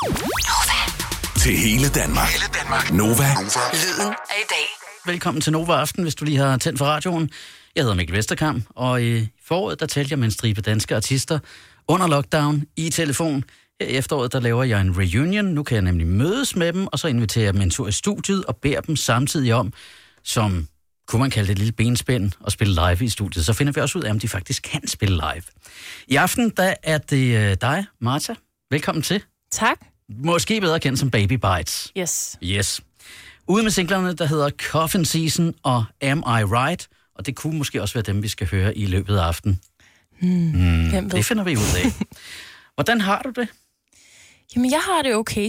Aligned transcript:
Til 0.00 1.56
hele 1.56 1.88
Danmark. 1.88 2.28
Hele 2.28 2.44
Danmark. 2.60 2.92
Nova. 2.92 3.28
Lyden 3.72 4.14
af 4.30 4.38
i 4.38 4.48
dag. 4.50 4.66
Velkommen 5.06 5.40
til 5.40 5.52
Nova 5.52 5.72
Aften, 5.72 6.02
hvis 6.02 6.14
du 6.14 6.24
lige 6.24 6.38
har 6.38 6.56
tændt 6.56 6.78
for 6.78 6.84
radioen. 6.84 7.30
Jeg 7.76 7.82
hedder 7.82 7.96
Mikkel 7.96 8.16
Vesterkamp, 8.16 8.64
og 8.70 9.02
i 9.02 9.28
foråret 9.44 9.80
der 9.80 9.86
talte 9.86 10.12
jeg 10.12 10.18
med 10.18 10.24
en 10.24 10.30
stribe 10.30 10.60
danske 10.60 10.96
artister 10.96 11.38
under 11.88 12.06
lockdown 12.06 12.64
i 12.76 12.90
telefon. 12.90 13.44
Her 13.80 13.88
i 13.88 13.90
efteråret 13.90 14.32
der 14.32 14.40
laver 14.40 14.64
jeg 14.64 14.80
en 14.80 14.98
reunion. 14.98 15.44
Nu 15.44 15.62
kan 15.62 15.74
jeg 15.74 15.82
nemlig 15.82 16.06
mødes 16.06 16.56
med 16.56 16.72
dem, 16.72 16.86
og 16.86 16.98
så 16.98 17.08
inviterer 17.08 17.44
jeg 17.44 17.54
dem 17.54 17.62
en 17.62 17.70
tur 17.70 17.88
i 17.88 17.92
studiet 17.92 18.44
og 18.44 18.56
beder 18.56 18.80
dem 18.80 18.96
samtidig 18.96 19.54
om, 19.54 19.72
som 20.24 20.68
kunne 21.08 21.20
man 21.20 21.30
kalde 21.30 21.46
det 21.46 21.52
et 21.52 21.58
lille 21.58 21.72
benspænd, 21.72 22.32
og 22.40 22.52
spille 22.52 22.74
live 22.74 23.04
i 23.04 23.08
studiet. 23.08 23.46
Så 23.46 23.52
finder 23.52 23.72
vi 23.72 23.80
også 23.80 23.98
ud 23.98 24.04
af, 24.04 24.10
om 24.10 24.18
de 24.18 24.28
faktisk 24.28 24.62
kan 24.62 24.88
spille 24.88 25.14
live. 25.14 25.42
I 26.06 26.16
aften 26.16 26.50
der 26.50 26.74
er 26.82 26.98
det 26.98 27.36
øh, 27.36 27.56
dig, 27.60 27.86
Martha. 28.00 28.34
Velkommen 28.70 29.02
til. 29.02 29.22
Tak. 29.52 29.89
Måske 30.18 30.60
bedre 30.60 30.80
kendt 30.80 30.98
som 30.98 31.10
Baby 31.10 31.32
Bites. 31.32 31.92
Yes. 31.98 32.38
Yes. 32.44 32.80
Ude 33.48 33.62
med 33.62 33.70
singlerne, 33.70 34.12
der 34.14 34.24
hedder 34.26 34.50
Coffin 34.50 35.04
Season 35.04 35.54
og 35.62 35.84
Am 36.02 36.18
I 36.18 36.44
Right? 36.44 36.88
Og 37.14 37.26
det 37.26 37.36
kunne 37.36 37.58
måske 37.58 37.82
også 37.82 37.94
være 37.94 38.02
dem, 38.02 38.22
vi 38.22 38.28
skal 38.28 38.46
høre 38.50 38.78
i 38.78 38.86
løbet 38.86 39.16
af 39.16 39.22
aftenen. 39.22 39.60
Hvem 40.20 41.04
ved? 41.04 41.10
Det 41.10 41.24
finder 41.24 41.44
vi 41.44 41.50
ud 41.56 41.76
af. 41.84 42.06
Hvordan 42.74 43.00
har 43.00 43.22
du 43.22 43.30
det? 43.40 43.48
Jamen, 44.56 44.70
jeg 44.70 44.80
har 44.80 45.02
det 45.02 45.14
okay. 45.14 45.46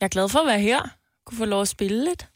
Jeg 0.00 0.06
er 0.06 0.08
glad 0.08 0.28
for 0.28 0.38
at 0.38 0.46
være 0.46 0.60
her. 0.60 0.82
Kunne 1.26 1.38
få 1.38 1.44
lov 1.44 1.60
at 1.62 1.68
spille 1.68 2.04
lidt. 2.04 2.28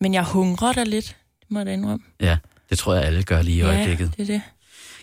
Men 0.00 0.14
jeg 0.14 0.24
hungrer 0.24 0.72
da 0.72 0.84
lidt. 0.84 1.16
Det 1.40 1.50
må 1.50 1.58
jeg 1.58 1.66
da 1.66 1.72
indrømme. 1.72 2.04
Ja, 2.20 2.38
det 2.70 2.78
tror 2.78 2.94
jeg, 2.94 3.04
alle 3.04 3.22
gør 3.22 3.42
lige 3.42 3.56
i 3.56 3.62
øjeblikket. 3.62 4.04
Ja, 4.18 4.22
det 4.24 4.30
er 4.30 4.34
det. 4.34 4.42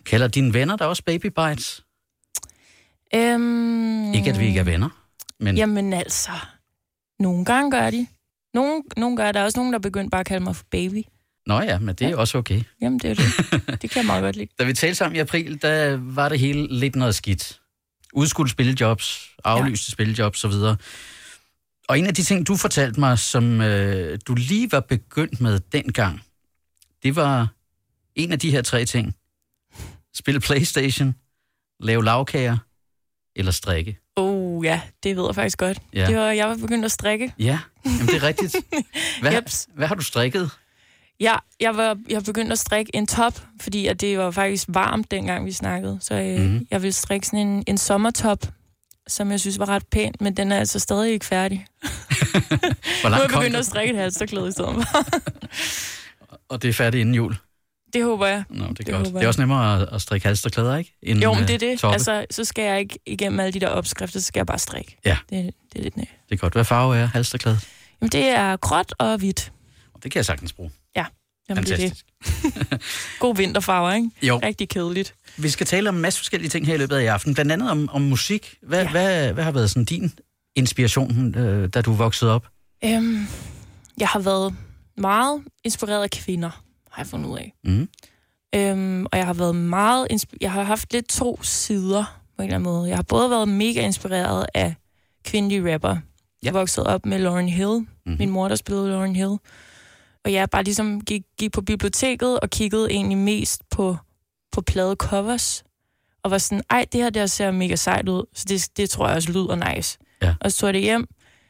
Kalder 0.06 0.28
dine 0.28 0.54
venner 0.54 0.76
der 0.76 0.86
også 0.86 1.04
Baby 1.04 1.26
Bites? 1.26 1.84
Øhm, 3.16 4.14
Ikke, 4.14 4.30
at 4.30 4.40
vi 4.40 4.46
ikke 4.48 4.60
er 4.60 4.64
venner, 4.64 4.90
men 5.40 5.58
Jamen 5.58 5.94
altså, 5.94 6.32
nogle 7.20 7.46
gange 7.46 7.72
gør 7.72 7.90
de. 7.90 8.08
Nogle, 8.54 8.84
nogle 8.98 9.18
gange 9.18 9.34
der 9.34 9.40
er 9.40 9.44
også 9.44 9.60
nogen, 9.60 9.74
der 9.74 9.80
er 9.80 9.82
begyndt 9.82 10.12
bare 10.12 10.20
at 10.20 10.28
kalde 10.28 10.44
mig 10.44 10.56
for 10.56 10.66
baby. 10.72 11.04
Nå 11.46 11.62
ja, 11.62 11.80
men 11.80 11.96
det 11.96 12.08
er 12.08 12.16
også 12.16 12.38
okay. 12.38 12.62
Jamen, 12.82 13.00
det 13.00 13.12
er 13.12 13.16
det. 13.16 13.26
Det 13.82 13.90
kan 13.90 13.98
jeg 13.98 14.06
meget 14.06 14.22
godt 14.24 14.36
lide. 14.36 14.50
Da 14.60 14.64
vi 14.64 14.74
talte 14.74 14.96
sammen 14.96 15.16
i 15.16 15.20
april, 15.20 15.62
der 15.62 15.98
var 15.98 16.30
det 16.30 16.40
hele 16.40 16.80
lidt 16.80 16.96
noget 16.96 17.16
skidt. 17.16 17.60
Udskudte 18.14 18.52
spillejobs, 18.52 19.30
aflyste 19.44 19.90
ja. 19.90 19.92
spillejobs 19.92 20.46
osv. 20.46 20.76
Og 21.88 22.00
en 22.00 22.06
af 22.06 22.14
de 22.14 22.24
ting, 22.24 22.48
du 22.48 22.56
fortalte 22.56 23.00
mig, 23.00 23.20
som 23.20 23.62
øh, 23.62 24.20
du 24.28 24.36
lige 24.36 24.72
var 24.72 24.80
begyndt 24.80 25.42
med 25.42 25.60
dengang, 25.60 26.22
det 27.04 27.16
var 27.16 27.48
en 28.16 28.32
af 28.32 28.40
de 28.40 28.52
her 28.52 28.62
tre 28.62 28.86
ting. 28.86 29.16
Spille 30.14 30.40
Playstation, 30.40 31.16
lave 31.80 32.04
lavkager 32.06 32.58
eller 33.36 33.52
strikke. 33.52 33.98
Oh 34.60 34.66
ja, 34.66 34.82
det 35.04 35.18
ved 35.18 35.26
jeg 35.26 35.36
faktisk 35.36 35.58
godt. 35.58 35.80
Ja. 35.94 36.06
Det 36.06 36.16
var, 36.16 36.32
jeg 36.32 36.48
var 36.48 36.56
begyndt 36.56 36.86
at 36.86 36.92
strikke. 36.92 37.34
Ja, 37.40 37.60
jamen 37.86 38.08
det 38.08 38.16
er 38.16 38.24
rigtigt. 38.24 38.56
Hvad, 39.22 39.34
Jeps. 39.34 39.68
hvad 39.76 39.88
har 39.88 39.96
du 39.96 40.04
strikket? 40.04 40.52
Ja, 41.20 41.36
jeg 41.60 41.78
var 41.78 41.98
jeg 42.10 42.24
begyndte 42.24 42.52
at 42.52 42.60
strikke 42.60 42.96
en 42.96 43.08
top, 43.08 43.42
fordi 43.62 43.88
at 43.88 44.02
det 44.02 44.18
var 44.18 44.32
faktisk 44.32 44.66
varmt, 44.68 45.12
dengang 45.12 45.46
vi 45.46 45.52
snakkede. 45.52 45.98
Så 46.02 46.16
øh, 46.16 46.40
mm-hmm. 46.40 46.68
jeg 46.72 46.82
ville 46.82 46.94
strikke 46.94 47.28
sådan 47.28 47.48
en, 47.48 47.64
en 47.68 47.78
sommertop, 47.78 48.40
som 49.08 49.32
jeg 49.32 49.40
synes 49.40 49.60
var 49.60 49.70
ret 49.70 49.88
pæn, 49.92 50.14
men 50.20 50.38
den 50.38 50.52
er 50.52 50.60
altså 50.60 50.80
stadig 50.80 51.12
ikke 51.12 51.26
færdig. 51.26 51.66
Hvor 51.82 51.90
Nu 51.90 53.06
er 53.06 53.10
langt 53.10 53.32
jeg 53.32 53.40
begyndt 53.40 53.56
at 53.56 53.66
strikke 53.66 53.94
et 53.94 54.00
halsterklæde 54.00 54.48
i 54.48 54.52
stedet 54.52 54.74
for. 54.74 55.04
Og 56.50 56.62
det 56.62 56.70
er 56.70 56.74
færdigt 56.74 57.02
inden 57.02 57.16
jul. 57.16 57.36
Det 57.94 58.04
håber 58.04 58.28
jeg. 58.28 58.44
Nå, 58.50 58.64
det 58.64 58.70
er 58.70 58.74
Det 58.74 58.94
godt. 58.94 59.06
Det 59.08 59.24
er 59.24 59.28
også 59.28 59.42
nemmere 59.42 59.82
at, 59.82 59.90
at 59.92 60.02
strikke 60.02 60.28
halsterklæder, 60.28 60.78
ikke? 60.78 60.98
End, 61.04 61.20
Jo, 61.22 61.34
men 61.34 61.42
øh, 61.42 61.48
det 61.48 61.54
er 61.54 61.58
det. 61.70 61.80
toppe. 61.80 61.94
Altså, 61.94 62.26
så 62.32 62.44
skal 62.46 62.64
jeg 62.64 62.80
ikke 62.80 63.00
igennem 63.06 63.40
alle 63.40 63.52
de 63.54 63.60
der 63.60 63.68
opskrifter, 63.68 64.20
så 64.20 64.26
skal 64.26 64.40
jeg 64.40 64.46
bare 64.48 64.60
strikke. 64.60 64.98
Ja. 65.06 65.18
Det, 65.30 65.54
det 65.74 65.80
er 65.80 65.84
lidt 65.84 65.98
næ. 65.98 66.04
Det 66.30 66.36
er 66.36 66.36
godt. 66.36 66.54
Hvad 66.54 66.66
farve 66.66 66.98
er 66.98 67.06
halsterklædet? 67.06 67.68
Jamen, 68.02 68.10
det 68.12 68.26
er 68.30 68.58
gråt 68.58 68.94
og 69.00 69.18
hvidt. 69.18 69.52
Det 70.04 70.12
kan 70.12 70.18
jeg 70.18 70.26
sagtens 70.26 70.54
bruge. 70.54 70.72
Jamen, 71.50 71.64
det 71.64 71.72
er 71.72 71.78
det. 71.78 72.04
Fantastisk. 72.26 73.20
God 73.20 73.36
vinterfarver, 73.36 73.94
ikke? 73.94 74.10
Jo, 74.24 74.40
Rigtig 74.44 74.70
kedeligt. 74.70 75.16
vi 75.38 75.50
skal 75.50 75.68
tale 75.68 75.90
om 75.90 75.96
en 75.96 76.02
masse 76.02 76.20
forskellige 76.20 76.50
ting 76.50 76.66
her 76.68 76.74
i 76.74 76.78
løbet 76.78 76.96
af 76.96 77.04
i 77.04 77.06
aften. 77.06 77.34
Blandt 77.34 77.52
andet 77.52 77.72
om, 77.72 77.90
om 77.92 78.02
musik. 78.02 78.56
Hvad, 78.62 78.80
ja. 78.80 78.84
Ja. 78.86 78.92
hvad, 78.92 79.34
hvad 79.34 79.44
har 79.44 79.52
været 79.52 79.70
sådan 79.70 79.86
din 79.86 80.14
inspiration, 80.56 81.36
øh, 81.36 81.70
da 81.74 81.82
du 81.82 81.94
voksede 81.94 82.32
op? 82.32 82.48
Øhm, 82.86 83.28
jeg 84.00 84.08
har 84.08 84.20
været 84.20 84.56
meget 84.98 85.42
inspireret 85.64 86.04
af 86.04 86.10
kvinder, 86.10 86.64
har 87.00 87.06
jeg 87.06 87.10
fundet 87.10 87.30
ud 87.30 87.38
af. 87.38 87.54
Mm. 87.64 87.90
Øhm, 88.56 89.06
og 89.12 89.18
jeg 89.18 89.26
har 89.26 89.34
været 89.34 89.56
meget... 89.56 90.26
Jeg 90.42 90.52
har 90.52 90.64
haft 90.64 90.94
lidt 90.94 91.10
to 91.10 91.40
sider 91.44 92.22
på 92.36 92.42
en 92.42 92.48
eller 92.48 92.56
anden 92.56 92.74
måde. 92.74 92.90
Jeg 92.90 92.98
har 92.98 93.04
både 93.04 93.30
været 93.30 93.48
mega 93.48 93.86
inspireret 93.86 94.46
af 94.54 94.76
kvindelige 95.24 95.74
rapper. 95.74 95.98
Jeg 96.44 96.54
voksede 96.54 96.88
op 96.88 97.06
med 97.06 97.20
Lauren 97.20 97.50
Hill. 97.50 97.78
Mm-hmm. 97.80 98.16
Min 98.20 98.30
mor, 98.30 98.48
der 98.48 98.56
spillede 98.56 98.90
Lauren 98.90 99.16
Hill. 99.16 99.38
Og 100.26 100.34
jeg 100.34 100.50
bare 100.50 100.64
ligesom 100.64 101.02
gik, 101.02 101.22
gik 101.40 101.52
på 101.52 101.62
biblioteket 101.62 102.40
og 102.40 102.50
kiggede 102.50 102.92
egentlig 102.92 103.18
mest 103.18 103.62
på, 103.70 103.98
på 104.52 104.62
pladecovers. 104.62 105.64
Og 106.24 106.32
var 106.32 106.38
sådan, 106.38 106.64
ej, 106.70 106.86
det 106.92 107.02
her 107.02 107.10
der 107.10 107.26
ser 107.26 107.52
mega 107.52 107.76
sejt 107.76 108.10
ud. 108.10 108.24
Så 108.34 108.46
det, 108.50 108.70
det 108.78 108.90
tror 108.90 109.08
jeg 109.08 109.16
også 109.16 109.32
lyder 109.32 109.74
nice. 109.76 109.98
Ja. 110.22 110.36
Og 110.42 110.52
så 110.52 110.58
tog 110.58 110.68
jeg 110.68 110.74
det 110.74 110.82
hjem, 110.82 111.08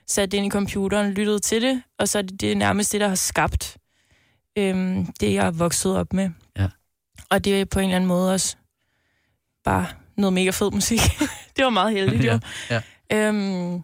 satte 0.07 0.31
det 0.31 0.37
ind 0.37 0.45
i 0.45 0.49
computeren, 0.49 1.11
lyttede 1.11 1.39
til 1.39 1.61
det, 1.61 1.83
og 1.99 2.09
så 2.09 2.17
er 2.17 2.21
det, 2.21 2.41
det 2.41 2.51
er 2.51 2.55
nærmest 2.55 2.91
det, 2.91 3.01
der 3.01 3.07
har 3.07 3.15
skabt 3.15 3.78
øhm, 4.57 5.05
det, 5.05 5.33
jeg 5.33 5.47
er 5.47 5.51
vokset 5.51 5.97
op 5.97 6.13
med. 6.13 6.29
Ja. 6.57 6.67
Og 7.29 7.45
det 7.45 7.61
er 7.61 7.65
på 7.65 7.79
en 7.79 7.85
eller 7.85 7.95
anden 7.95 8.07
måde 8.07 8.33
også 8.33 8.55
bare 9.63 9.85
noget 10.17 10.33
mega 10.33 10.49
fed 10.49 10.71
musik. 10.71 10.99
det 11.55 11.63
var 11.63 11.69
meget 11.69 11.91
heldigt, 11.93 12.25
jo. 12.25 12.39
Ja, 12.69 12.81
Øhm, 13.13 13.83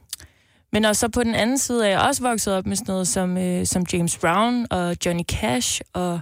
men 0.71 0.85
også 0.85 0.99
så 0.99 1.09
på 1.09 1.23
den 1.23 1.35
anden 1.35 1.57
side 1.57 1.85
er 1.85 1.89
jeg 1.89 1.99
også 1.99 2.23
vokset 2.23 2.53
op 2.53 2.65
med 2.65 2.75
sådan 2.75 2.91
noget 2.91 3.07
som, 3.07 3.37
øh, 3.37 3.65
som 3.65 3.85
James 3.93 4.17
Brown 4.17 4.67
og 4.71 4.97
Johnny 5.05 5.23
Cash 5.23 5.81
og 5.93 6.19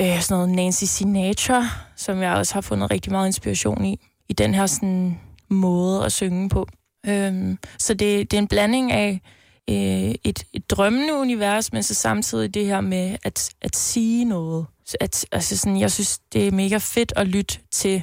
øh, 0.00 0.20
sådan 0.20 0.36
noget 0.36 0.48
Nancy 0.56 0.84
Sinatra, 0.84 1.64
som 1.96 2.22
jeg 2.22 2.32
også 2.32 2.54
har 2.54 2.60
fundet 2.60 2.90
rigtig 2.90 3.12
meget 3.12 3.26
inspiration 3.26 3.84
i, 3.84 4.00
i 4.28 4.32
den 4.32 4.54
her 4.54 4.66
sådan 4.66 5.20
måde 5.48 6.04
at 6.04 6.12
synge 6.12 6.48
på. 6.48 6.66
Øhm, 7.06 7.58
så 7.78 7.94
det, 7.94 8.30
det 8.30 8.36
er 8.36 8.38
en 8.38 8.48
blanding 8.48 8.92
af 8.92 9.20
øh, 9.68 10.14
et, 10.24 10.44
et 10.52 10.70
drømmende 10.70 11.14
univers, 11.14 11.72
men 11.72 11.82
så 11.82 11.94
samtidig 11.94 12.54
det 12.54 12.66
her 12.66 12.80
med 12.80 13.16
at, 13.24 13.50
at 13.60 13.76
sige 13.76 14.24
noget. 14.24 14.66
Så 14.86 14.96
at, 15.00 15.26
altså 15.32 15.56
sådan, 15.56 15.80
jeg 15.80 15.92
synes, 15.92 16.18
det 16.32 16.46
er 16.46 16.52
mega 16.52 16.78
fedt 16.78 17.12
at 17.16 17.28
lytte 17.28 17.58
til 17.70 18.02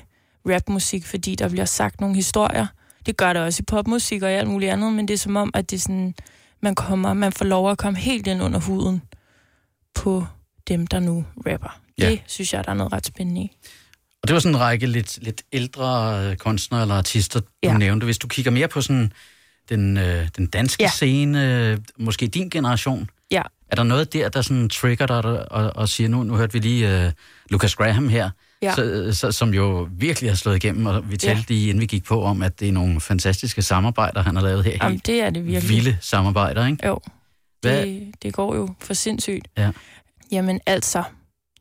rapmusik, 0.50 1.06
fordi 1.06 1.36
der 1.36 1.50
bliver 1.50 1.66
sagt 1.66 2.02
nogle 2.02 2.16
historier. 2.16 2.68
Det 3.06 3.18
gør 3.18 3.34
der 3.34 3.42
også 3.42 3.62
i 3.62 3.64
popmusik 3.64 4.24
og 4.24 4.32
i 4.32 4.34
alt 4.34 4.50
muligt 4.50 4.72
andet, 4.72 4.94
men 4.94 5.08
det 5.08 5.14
er 5.14 5.18
som 5.18 5.36
om, 5.36 5.52
at 5.54 5.70
det 5.70 5.76
er 5.76 5.82
sådan, 5.82 6.16
man, 6.62 6.76
kommer, 6.76 7.14
man 7.14 7.32
får 7.32 7.46
lov 7.46 7.72
at 7.72 7.78
komme 7.78 8.00
helt 8.00 8.28
ind 8.28 8.44
under 8.44 8.60
huden 8.60 9.02
på 9.96 10.26
dem, 10.68 10.88
der 10.88 11.00
nu 11.00 11.26
rapper. 11.48 11.80
Ja. 11.98 12.10
Det 12.10 12.22
synes 12.28 12.54
jeg, 12.54 12.66
der 12.66 12.72
er 12.72 12.76
noget 12.76 12.94
ret 12.94 13.06
spændende 13.06 13.42
i. 13.42 13.52
Og 14.22 14.28
det 14.28 14.34
var 14.34 14.40
sådan 14.40 14.56
en 14.56 14.62
række 14.62 14.88
lidt, 14.88 15.24
lidt 15.24 15.44
ældre 15.54 16.20
øh, 16.26 16.38
kunstnere 16.38 16.82
eller 16.82 16.96
artister, 16.96 17.40
du. 17.40 17.46
Ja. 17.64 17.78
nævnte. 17.78 18.06
Hvis 18.06 18.18
du 18.18 18.28
kigger 18.28 18.52
mere 18.52 18.68
på 18.68 18.82
sådan 18.82 19.14
den, 19.70 19.98
øh, 19.98 20.28
den 20.38 20.48
danske 20.48 20.84
ja. 20.84 20.90
Scene, 20.90 21.68
øh, 21.72 21.78
måske 22.00 22.28
din 22.28 22.50
generation, 22.50 23.10
Ja. 23.32 23.42
er 23.72 23.76
der 23.76 23.84
noget 23.84 24.14
der, 24.14 24.30
der 24.30 24.42
sådan 24.42 24.70
trigger 24.70 25.06
dig 25.06 25.52
og, 25.52 25.72
og, 25.76 25.90
siger, 25.90 26.10
nu, 26.10 26.24
nu 26.24 26.36
hørte 26.36 26.54
vi 26.54 26.60
lige 26.60 27.06
øh, 27.06 27.12
Lucas 27.50 27.76
Graham 27.76 28.10
her, 28.10 28.30
Ja. 28.62 28.74
så, 28.76 29.10
så, 29.14 29.32
som 29.32 29.54
jo 29.54 29.90
virkelig 29.92 30.30
har 30.30 30.36
slået 30.36 30.56
igennem, 30.56 30.86
og 30.86 31.12
vi 31.12 31.18
talte 31.18 31.42
Ja. 31.42 31.44
lige 31.48 31.70
inden 31.70 31.82
vi 31.82 31.86
gik 31.86 32.04
på 32.04 32.24
om, 32.24 32.42
at 32.42 32.60
det 32.60 32.68
er 32.68 32.72
nogle 32.72 33.00
fantastiske 33.02 33.62
samarbejder, 33.62 34.22
han 34.24 34.36
har 34.36 34.44
lavet 34.44 34.64
her. 34.64 34.78
Jamen, 34.84 35.02
det 35.06 35.22
er 35.24 35.30
det 35.30 35.46
virkelig. 35.46 35.70
vilde 35.70 35.98
samarbejder, 36.02 36.66
ikke? 36.68 36.88
Jo, 36.88 37.00
Hvad, 37.62 37.82
det, 37.82 38.12
det 38.22 38.34
går 38.34 38.56
jo 38.56 38.70
for 38.82 38.94
sindssygt. 38.94 39.48
Ja. 39.58 39.72
Jamen 40.32 40.60
altså, 40.66 41.04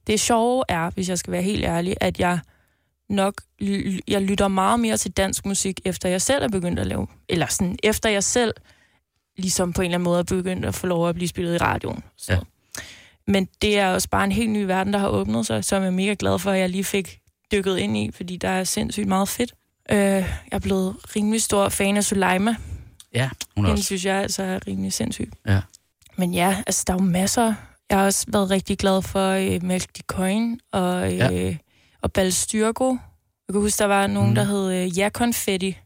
det 0.07 0.21
sjove 0.21 0.65
er, 0.69 0.91
hvis 0.91 1.09
jeg 1.09 1.19
skal 1.19 1.33
være 1.33 1.43
helt 1.43 1.65
ærlig, 1.65 1.95
at 2.01 2.21
jeg 2.21 2.39
nok 3.09 3.35
jeg 4.09 4.23
lytter 4.23 4.49
meget 4.49 4.81
mere 4.81 4.97
til 4.97 5.11
dansk 5.11 5.47
musik, 5.47 5.81
efter 5.85 6.09
jeg 6.09 6.23
selv 6.23 6.45
er 6.45 6.49
begyndt 6.49 6.79
at 6.79 6.87
lave, 6.87 7.07
eller 7.29 7.47
sådan, 7.47 7.79
efter 7.83 8.09
jeg 8.11 8.25
selv 8.25 8.55
ligesom 9.39 9.73
på 9.73 9.81
en 9.83 9.85
eller 9.85 9.95
anden 9.95 10.05
måde 10.05 10.19
er 10.19 10.23
begyndt 10.23 10.65
at 10.65 10.75
få 10.75 10.87
lov 10.87 11.09
at 11.09 11.15
blive 11.15 11.29
spillet 11.29 11.55
i 11.55 11.59
radioen. 11.59 12.03
Så. 12.17 12.33
Ja. 12.33 12.39
Men 13.27 13.49
det 13.63 13.79
er 13.79 13.89
også 13.89 14.09
bare 14.09 14.25
en 14.25 14.33
helt 14.33 14.51
ny 14.51 14.63
verden, 14.63 14.93
der 14.93 14.99
har 14.99 15.09
åbnet 15.09 15.47
sig, 15.47 15.65
som 15.65 15.83
jeg 15.83 15.87
er 15.87 15.93
mega 15.93 16.15
glad 16.19 16.39
for, 16.39 16.51
at 16.51 16.59
jeg 16.61 16.71
lige 16.71 16.85
fik 16.85 17.19
dykket 17.53 17.79
ind 17.79 17.97
i, 17.97 18.11
fordi 18.15 18.37
der 18.37 18.49
er 18.49 18.65
sindssygt 18.65 19.07
meget 19.09 19.29
fedt. 19.29 19.55
Øh, 19.91 19.99
jeg 19.99 20.27
er 20.53 20.59
blevet 20.59 20.97
rimelig 21.17 21.43
stor 21.43 21.69
fan 21.69 21.97
af 21.97 22.05
Suleima. 22.05 22.57
ja, 23.15 23.31
hun 23.57 23.65
er 23.65 23.69
Hende 23.69 23.73
også. 23.73 23.85
synes 23.85 24.05
jeg 24.05 24.17
altså 24.17 24.43
er 24.43 24.59
rimelig 24.67 24.93
sindssyg. 24.93 25.33
Ja. 25.47 25.61
Men 26.17 26.35
ja, 26.35 26.63
altså 26.67 26.85
der 26.87 26.93
er 26.93 26.97
jo 26.99 27.05
masser. 27.05 27.55
Jeg 27.91 27.99
har 27.99 28.05
også 28.05 28.27
været 28.29 28.51
rigtig 28.51 28.79
glad 28.79 29.03
for 29.03 29.31
øh, 29.31 29.63
Mælk 29.63 29.97
de 29.97 30.03
Coin 30.07 30.61
og, 30.73 31.13
øh, 31.13 31.19
Ja. 31.19 31.57
Og 32.07 32.13
Balstyrko. 32.13 32.91
Jeg 33.49 33.53
kan 33.53 33.61
huske, 33.61 33.79
der 33.79 33.85
var 33.87 34.07
nogen, 34.07 34.29
Mhm. 34.31 34.31
mm. 34.31 34.35
der 34.35 34.45
hed 34.45 34.73
øh, 34.73 34.99
Ja 34.99 35.09
Confetti. 35.13 35.77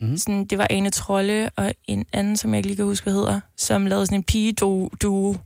Mhm. 0.00 0.10
Mm. 0.10 0.16
Sådan, 0.16 0.44
det 0.44 0.58
var 0.58 0.66
Ane 0.70 0.90
Trolle 0.90 1.50
og 1.56 1.72
en 1.84 2.06
anden, 2.12 2.36
som 2.36 2.50
jeg 2.50 2.58
ikke 2.58 2.66
lige 2.68 2.76
kan 2.76 2.84
huske, 2.84 3.04
hvad 3.04 3.12
hedder, 3.12 3.40
som 3.56 3.86
lavede 3.86 4.06
sådan 4.06 4.18
en 4.18 4.24
pige-duo 4.24 5.36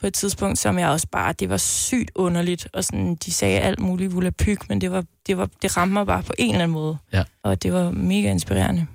på 0.00 0.06
et 0.06 0.14
tidspunkt, 0.14 0.58
som 0.58 0.78
jeg 0.78 0.88
også 0.88 1.06
bare, 1.12 1.32
det 1.32 1.48
var 1.48 1.56
sygt 1.56 2.10
underligt, 2.14 2.68
og 2.72 2.84
sådan, 2.84 3.14
de 3.14 3.32
sagde 3.32 3.58
alt 3.60 3.78
muligt 3.78 4.14
volapyk, 4.14 4.68
men 4.68 4.80
det, 4.80 4.90
var, 4.90 5.04
det, 5.26 5.38
var, 5.38 5.48
det 5.62 5.76
ramte 5.76 5.92
mig 5.92 6.06
bare 6.06 6.22
på 6.22 6.32
en 6.38 6.50
eller 6.50 6.62
anden 6.64 6.72
måde. 6.74 6.96
Ja. 7.12 7.24
Og 7.42 7.62
det 7.62 7.72
var 7.72 7.90
mega 7.90 8.30
inspirerende. 8.30 8.86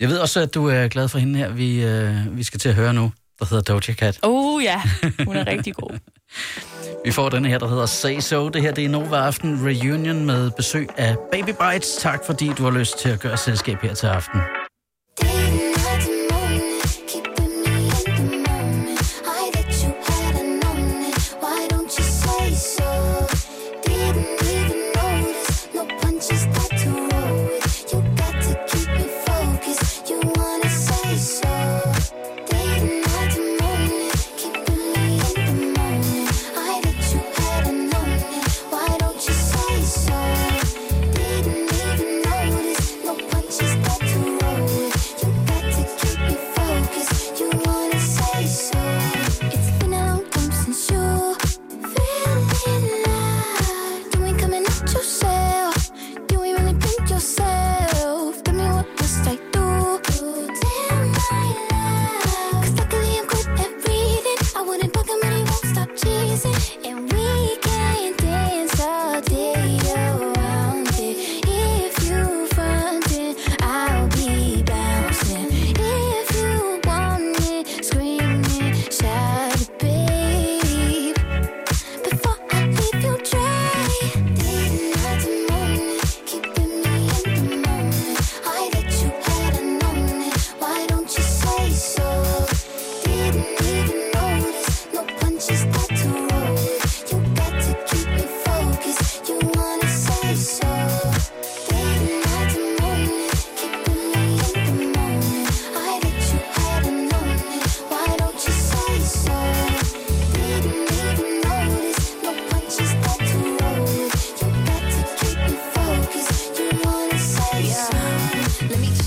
Jeg 0.00 0.08
ved 0.08 0.18
også, 0.18 0.40
at 0.40 0.54
du 0.54 0.66
er 0.68 0.88
glad 0.88 1.08
for 1.08 1.18
hende 1.18 1.38
her, 1.38 1.48
vi, 1.52 1.84
øh, 1.84 2.36
vi 2.36 2.42
skal 2.42 2.60
til 2.60 2.68
at 2.68 2.74
høre 2.74 2.94
nu, 2.94 3.12
der 3.38 3.46
hedder 3.50 3.72
Doja 3.72 3.94
Cat. 3.94 4.18
Oh 4.22 4.62
ja, 4.64 4.82
hun 5.26 5.36
er 5.36 5.46
rigtig 5.46 5.74
god. 5.74 5.98
Vi 7.04 7.10
får 7.10 7.28
denne 7.28 7.48
her, 7.48 7.58
der 7.58 7.68
hedder 7.68 7.86
Say 7.86 8.18
So. 8.18 8.48
Det 8.48 8.62
her 8.62 8.72
det 8.72 8.84
er 8.84 8.88
Nova 8.88 9.16
Aften 9.16 9.66
Reunion 9.66 10.26
med 10.26 10.50
besøg 10.50 10.88
af 10.96 11.16
Baby 11.32 11.50
Bites. 11.60 11.96
Tak 11.96 12.26
fordi 12.26 12.52
du 12.58 12.62
har 12.64 12.70
lyst 12.70 12.98
til 12.98 13.08
at 13.08 13.20
gøre 13.20 13.36
selskab 13.36 13.82
her 13.82 13.94
til 13.94 14.06
aften. 14.06 14.40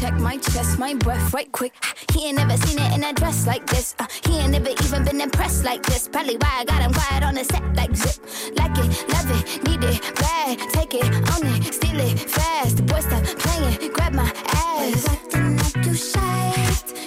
Check 0.01 0.19
my 0.19 0.35
chest, 0.37 0.79
my 0.79 0.95
breath 0.95 1.31
right 1.31 1.51
quick. 1.51 1.73
He 2.11 2.25
ain't 2.27 2.37
never 2.37 2.57
seen 2.57 2.79
it 2.79 2.91
in 2.95 3.03
a 3.03 3.13
dress 3.13 3.45
like 3.45 3.65
this. 3.67 3.93
Uh, 3.99 4.07
he 4.25 4.39
ain't 4.39 4.51
never 4.51 4.69
even 4.83 5.05
been 5.05 5.21
impressed 5.21 5.63
like 5.63 5.83
this. 5.83 6.07
Probably 6.07 6.37
why 6.37 6.51
I 6.61 6.65
got 6.65 6.81
him 6.81 6.91
quiet 6.91 7.23
on 7.23 7.35
the 7.35 7.43
set 7.43 7.63
like 7.75 7.95
zip. 7.95 8.17
Like 8.57 8.75
it, 8.79 8.89
love 9.13 9.29
it, 9.37 9.63
need 9.67 9.83
it, 9.83 10.01
bad. 10.15 10.57
Take 10.73 10.95
it, 10.95 11.05
own 11.05 11.45
it, 11.53 11.73
steal 11.75 11.99
it, 11.99 12.19
fast. 12.19 12.77
The 12.77 12.83
boy 12.83 13.01
stop 13.01 13.23
playing, 13.43 13.93
grab 13.93 14.13
my 14.13 14.31
ass. 14.47 15.07
Acting 15.07 15.57
like 15.57 15.85
you 15.85 15.93
shy. 15.93 16.51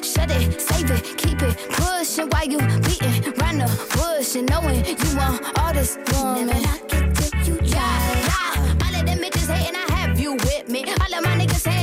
Shut 0.02 0.30
it, 0.30 0.60
save 0.60 0.90
it, 0.92 1.18
keep 1.18 1.42
it 1.42 1.56
pushing 1.72 2.28
while 2.30 2.46
you 2.46 2.58
beating 2.86 3.32
round 3.40 3.60
the 3.60 3.68
bush 3.96 4.36
and 4.36 4.48
knowing 4.48 4.84
you 4.86 5.16
want 5.16 5.42
all 5.58 5.74
this 5.74 5.98
woman. 6.12 6.46
Never 6.46 6.60
knock 6.60 6.92
it 6.92 7.14
till 7.16 7.42
you 7.48 7.58
yeah. 7.64 8.78
All 8.84 8.94
of 8.94 9.04
them 9.04 9.18
bitches 9.18 9.52
hating, 9.52 9.74
I 9.74 9.92
have 9.96 10.20
you 10.20 10.34
with 10.34 10.68
me. 10.68 10.84
All 10.84 11.14
of 11.18 11.24
my 11.24 11.36
niggas 11.36 11.64
saying 11.66 11.73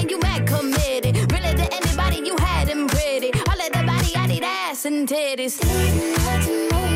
ass 4.82 4.86
and 4.86 5.08
titties. 5.08 6.91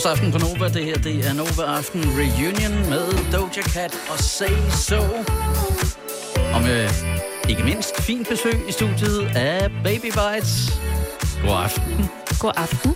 Torsdag 0.00 0.12
aften 0.12 0.32
på 0.32 0.38
Nova, 0.38 0.68
det 0.68 0.84
her 0.84 0.94
det 0.94 1.26
er 1.28 1.32
Nova 1.32 1.62
Aften 1.62 2.00
Reunion 2.00 2.90
med 2.90 3.32
Doja 3.32 3.62
Cat 3.62 3.94
og 4.10 4.18
Say 4.18 4.50
So. 4.70 5.00
Og 6.54 6.62
med 6.62 6.88
ikke 7.48 7.64
mindst 7.64 8.02
fint 8.02 8.28
besøg 8.28 8.68
i 8.68 8.72
studiet 8.72 9.26
af 9.36 9.70
Baby 9.84 10.04
Bites. 10.04 10.72
God 11.42 11.56
aften. 11.64 12.04
God 12.38 12.52
aften. 12.56 12.90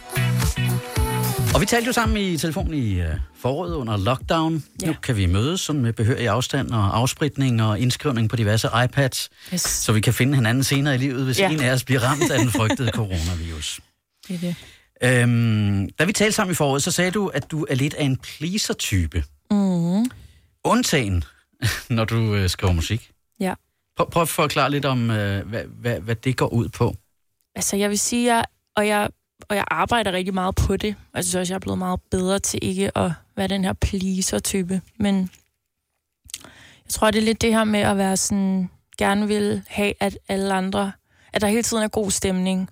Og 1.55 1.61
vi 1.61 1.67
talte 1.67 1.87
jo 1.87 1.93
sammen 1.93 2.17
i 2.17 2.37
telefon 2.39 2.75
i 2.75 3.01
uh, 3.01 3.07
foråret 3.41 3.75
under 3.75 3.97
lockdown. 3.97 4.65
Ja. 4.83 4.87
Nu 4.87 4.95
kan 5.03 5.17
vi 5.17 5.27
mødes 5.27 5.61
sådan 5.61 5.83
med 5.83 5.93
behørig 5.93 6.29
afstand 6.29 6.71
og 6.71 6.97
afspritning 6.97 7.63
og 7.63 7.81
indskrivning 7.81 8.31
på 8.31 8.37
diverse 8.37 8.69
iPads, 8.85 9.29
Yes. 9.55 9.61
så 9.61 9.93
vi 9.93 10.01
kan 10.01 10.15
finde 10.15 10.35
hinanden 10.35 10.65
senere 10.65 10.95
i 10.95 10.99
livet, 10.99 11.25
hvis 11.25 11.39
Ja. 11.39 11.51
en 11.51 11.61
af 11.61 11.73
os 11.73 11.85
bliver 11.85 12.01
ramt 12.01 12.31
af 12.31 12.39
den 12.39 12.51
frygtede 12.51 12.91
coronavirus. 12.91 13.81
Det 14.29 14.35
er 14.35 14.39
det. 14.39 14.55
Øhm, 15.03 15.91
da 15.99 16.05
vi 16.05 16.13
talte 16.13 16.33
sammen 16.33 16.53
i 16.53 16.55
foråret, 16.55 16.83
så 16.83 16.91
sagde 16.91 17.11
du, 17.11 17.27
at 17.27 17.51
du 17.51 17.67
er 17.71 17.75
lidt 17.75 17.95
af 17.95 18.05
en 18.05 18.17
pleaser-type. 18.17 19.25
Mm. 19.51 20.11
Undtagen, 20.65 21.25
når 21.97 22.05
du 22.05 22.35
øh, 22.35 22.49
skriver 22.49 22.73
musik. 22.73 23.11
Ja. 23.41 23.55
Prøv, 23.97 24.11
prøv 24.11 24.23
at 24.23 24.29
forklare 24.29 24.71
lidt 24.71 24.85
om, 24.85 25.11
øh, 25.11 25.49
hvad, 25.49 25.65
hvad, 25.65 26.01
hvad 26.01 26.17
det 26.17 26.37
går 26.37 26.49
ud 26.49 26.69
på. 26.69 26.95
Altså, 27.55 27.77
jeg 27.77 27.91
vil 27.91 27.99
sige, 27.99 28.35
jeg, 28.35 28.45
og, 28.77 28.87
jeg, 28.89 29.09
og 29.49 29.57
jeg 29.57 29.65
arbejder 29.71 30.13
rigtig 30.13 30.35
meget 30.35 30.55
på 30.55 30.77
det. 30.77 30.95
Og 31.13 31.17
jeg 31.17 31.25
synes 31.25 31.35
også, 31.35 31.53
jeg 31.53 31.57
er 31.57 31.61
blevet 31.61 31.79
meget 31.79 32.01
bedre 32.11 32.39
til 32.39 32.59
ikke 32.63 32.99
at 32.99 33.13
være 33.37 33.49
den 33.49 33.65
her 33.65 33.73
pleaser-type. 33.73 34.81
Men 34.99 35.31
jeg 36.85 36.91
tror, 36.91 37.11
det 37.11 37.19
er 37.19 37.23
lidt 37.25 37.43
det 37.43 37.55
her 37.55 37.65
med 37.65 37.81
at 37.81 37.97
være 37.97 38.17
sådan, 38.17 38.71
gerne 38.99 39.27
vil 39.27 39.63
have, 39.67 39.93
at 40.01 40.19
alle 40.29 40.55
andre, 40.55 40.93
at 41.33 41.41
der 41.41 41.49
hele 41.49 41.63
tiden 41.63 41.83
er 41.83 41.89
god 41.89 42.11
stemning, 42.11 42.71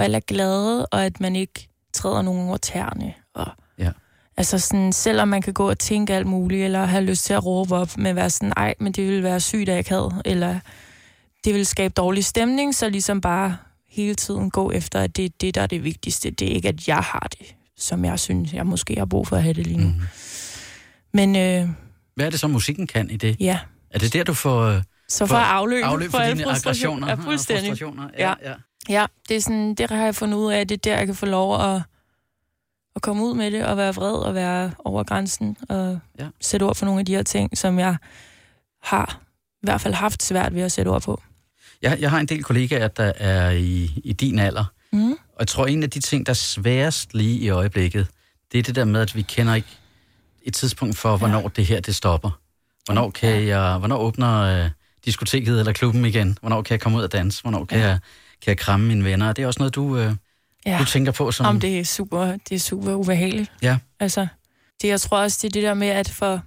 og 0.00 0.04
alle 0.04 0.16
er 0.16 0.20
glade, 0.20 0.86
og 0.86 1.04
at 1.04 1.20
man 1.20 1.36
ikke 1.36 1.68
træder 1.94 2.22
nogen 2.22 2.48
over 2.48 2.56
tæerne. 2.56 3.14
Og, 3.34 3.46
Ja. 3.78 3.90
Altså 4.36 4.58
sådan, 4.58 4.92
selvom 4.92 5.28
man 5.28 5.42
kan 5.42 5.52
gå 5.54 5.68
og 5.70 5.78
tænke 5.78 6.14
alt 6.14 6.26
muligt, 6.26 6.64
eller 6.64 6.84
have 6.84 7.04
lyst 7.04 7.24
til 7.24 7.32
at 7.32 7.46
råbe 7.46 7.74
op, 7.76 7.98
men 7.98 8.16
være 8.16 8.30
sådan, 8.30 8.52
ej, 8.56 8.74
men 8.80 8.92
det 8.92 9.06
ville 9.06 9.22
være 9.22 9.40
sygt, 9.40 9.68
at 9.68 9.76
jeg 9.76 9.84
havde, 9.88 10.10
eller 10.24 10.58
det 11.44 11.54
vil 11.54 11.66
skabe 11.66 11.92
dårlig 11.96 12.24
stemning, 12.24 12.74
så 12.74 12.88
ligesom 12.88 13.20
bare 13.20 13.56
hele 13.88 14.14
tiden 14.14 14.50
gå 14.50 14.70
efter, 14.70 15.00
at 15.00 15.16
det 15.16 15.24
er 15.24 15.28
det, 15.40 15.54
der 15.54 15.60
er 15.62 15.66
det 15.66 15.84
vigtigste. 15.84 16.30
Det 16.30 16.50
er 16.50 16.54
ikke, 16.54 16.68
at 16.68 16.88
jeg 16.88 16.96
har 16.96 17.28
det, 17.38 17.54
som 17.78 18.04
jeg 18.04 18.20
synes, 18.20 18.52
jeg 18.52 18.66
måske 18.66 18.94
har 18.98 19.04
brug 19.06 19.26
for 19.28 19.36
at 19.36 19.42
have 19.42 19.54
det 19.54 19.66
lige 19.66 19.78
nu. 19.78 19.88
Mm. 19.88 20.00
Men 21.14 21.36
øh, 21.36 21.68
Hvad 22.14 22.26
er 22.26 22.30
det 22.30 22.40
så, 22.40 22.48
musikken 22.48 22.86
kan 22.86 23.10
i 23.10 23.16
det? 23.16 23.36
ja, 23.40 23.58
Er 23.90 23.98
det 23.98 24.12
der, 24.12 24.24
du 24.24 24.34
får 24.34 24.60
øh, 24.62 24.82
så 25.08 25.26
for, 25.26 25.36
at 25.36 25.46
afløbe, 25.46 25.84
afløb 25.84 26.10
for, 26.10 26.18
alle 26.18 26.38
dine 26.38 26.44
frustrationer- 26.50 26.56
aggressioner? 26.56 27.06
Ja, 27.08 27.12
og 27.16 27.18
fuldstændig. 27.22 27.68
frustrationer? 27.70 28.08
Ja, 28.18 28.28
ja. 28.28 28.50
Ja, 28.50 28.54
det 29.28 29.36
er 29.36 29.40
sådan, 29.40 29.74
det 29.74 29.90
har 29.90 30.04
jeg 30.04 30.14
fundet 30.14 30.36
ud 30.38 30.52
af, 30.52 30.68
det 30.68 30.74
er 30.74 30.78
der, 30.90 30.96
jeg 30.98 31.06
kan 31.06 31.14
få 31.14 31.26
lov 31.26 31.60
at, 31.74 31.82
at 32.96 33.02
komme 33.02 33.24
ud 33.24 33.34
med 33.34 33.50
det, 33.50 33.64
og 33.66 33.76
være 33.76 33.94
vred, 33.94 34.12
og 34.14 34.34
være 34.34 34.72
over 34.84 35.02
grænsen, 35.04 35.56
og 35.68 35.98
Ja. 36.18 36.24
ja. 36.24 36.28
sætte 36.40 36.64
ord 36.64 36.74
for 36.76 36.84
nogle 36.86 37.00
af 37.00 37.06
de 37.06 37.14
her 37.14 37.22
ting, 37.22 37.58
som 37.58 37.78
jeg 37.78 37.96
har 38.82 39.20
i 39.62 39.66
hvert 39.66 39.80
fald 39.80 39.94
haft 39.94 40.22
svært 40.22 40.54
ved 40.54 40.62
at 40.62 40.72
sætte 40.72 40.88
ord 40.88 41.02
på. 41.02 41.22
Jeg, 41.82 42.00
jeg 42.00 42.10
har 42.10 42.20
en 42.20 42.26
del 42.26 42.42
kollegaer, 42.44 42.88
der 42.88 43.12
er 43.16 43.50
i, 43.50 44.00
i 44.04 44.12
din 44.12 44.38
alder, 44.38 44.64
Mm. 44.92 45.12
og 45.12 45.16
jeg 45.40 45.48
tror, 45.48 45.66
en 45.66 45.82
af 45.82 45.90
de 45.90 46.00
ting, 46.00 46.26
der 46.26 46.30
er 46.30 46.34
sværest 46.34 47.14
lige 47.14 47.38
i 47.38 47.48
øjeblikket, 47.48 48.06
det 48.52 48.58
er 48.58 48.62
det 48.62 48.74
der 48.74 48.84
med, 48.84 49.00
at 49.00 49.16
vi 49.16 49.22
kender 49.22 49.54
ikke 49.54 49.68
et 50.42 50.54
tidspunkt 50.54 50.96
for, 50.98 51.16
hvornår 51.16 51.48
det 51.48 51.66
her 51.66 51.80
det 51.80 51.94
stopper. 51.94 52.30
Hvornår, 52.84 53.10
kan 53.10 53.46
jeg, 53.46 53.78
hvornår 53.78 53.96
åbner 53.98 54.40
øh, 54.64 54.70
diskoteket 55.04 55.58
eller 55.58 55.72
klubben 55.72 56.04
igen? 56.04 56.38
Hvornår 56.40 56.62
kan 56.62 56.72
jeg 56.72 56.80
komme 56.80 56.98
ud 56.98 57.02
og 57.02 57.12
danse? 57.12 57.42
Hvornår 57.42 57.64
kan, 57.64 57.78
Ja. 57.78 57.86
jeg, 57.86 57.98
kan 58.42 58.50
jeg 58.50 58.58
kramme 58.58 58.86
mine 58.86 59.04
venner? 59.04 59.28
Er 59.28 59.32
det 59.32 59.46
også 59.46 59.58
noget, 59.60 59.74
du, 59.74 59.96
øh, 59.96 60.12
Ja. 60.66 60.76
du 60.80 60.84
tænker 60.84 61.12
på? 61.12 61.32
Som, 61.32 61.46
Om 61.46 61.60
det 61.60 61.78
er 61.80 61.84
super, 61.84 62.24
det 62.48 62.52
er 62.54 62.58
super 62.58 62.94
ubehageligt. 62.94 63.52
Ja. 63.62 63.78
Altså, 64.00 64.26
det, 64.82 64.88
jeg 64.88 65.00
tror 65.00 65.18
også, 65.18 65.38
det 65.42 65.48
er 65.48 65.52
det 65.52 65.62
der 65.62 65.74
med, 65.74 65.88
at 65.88 66.08
for, 66.08 66.40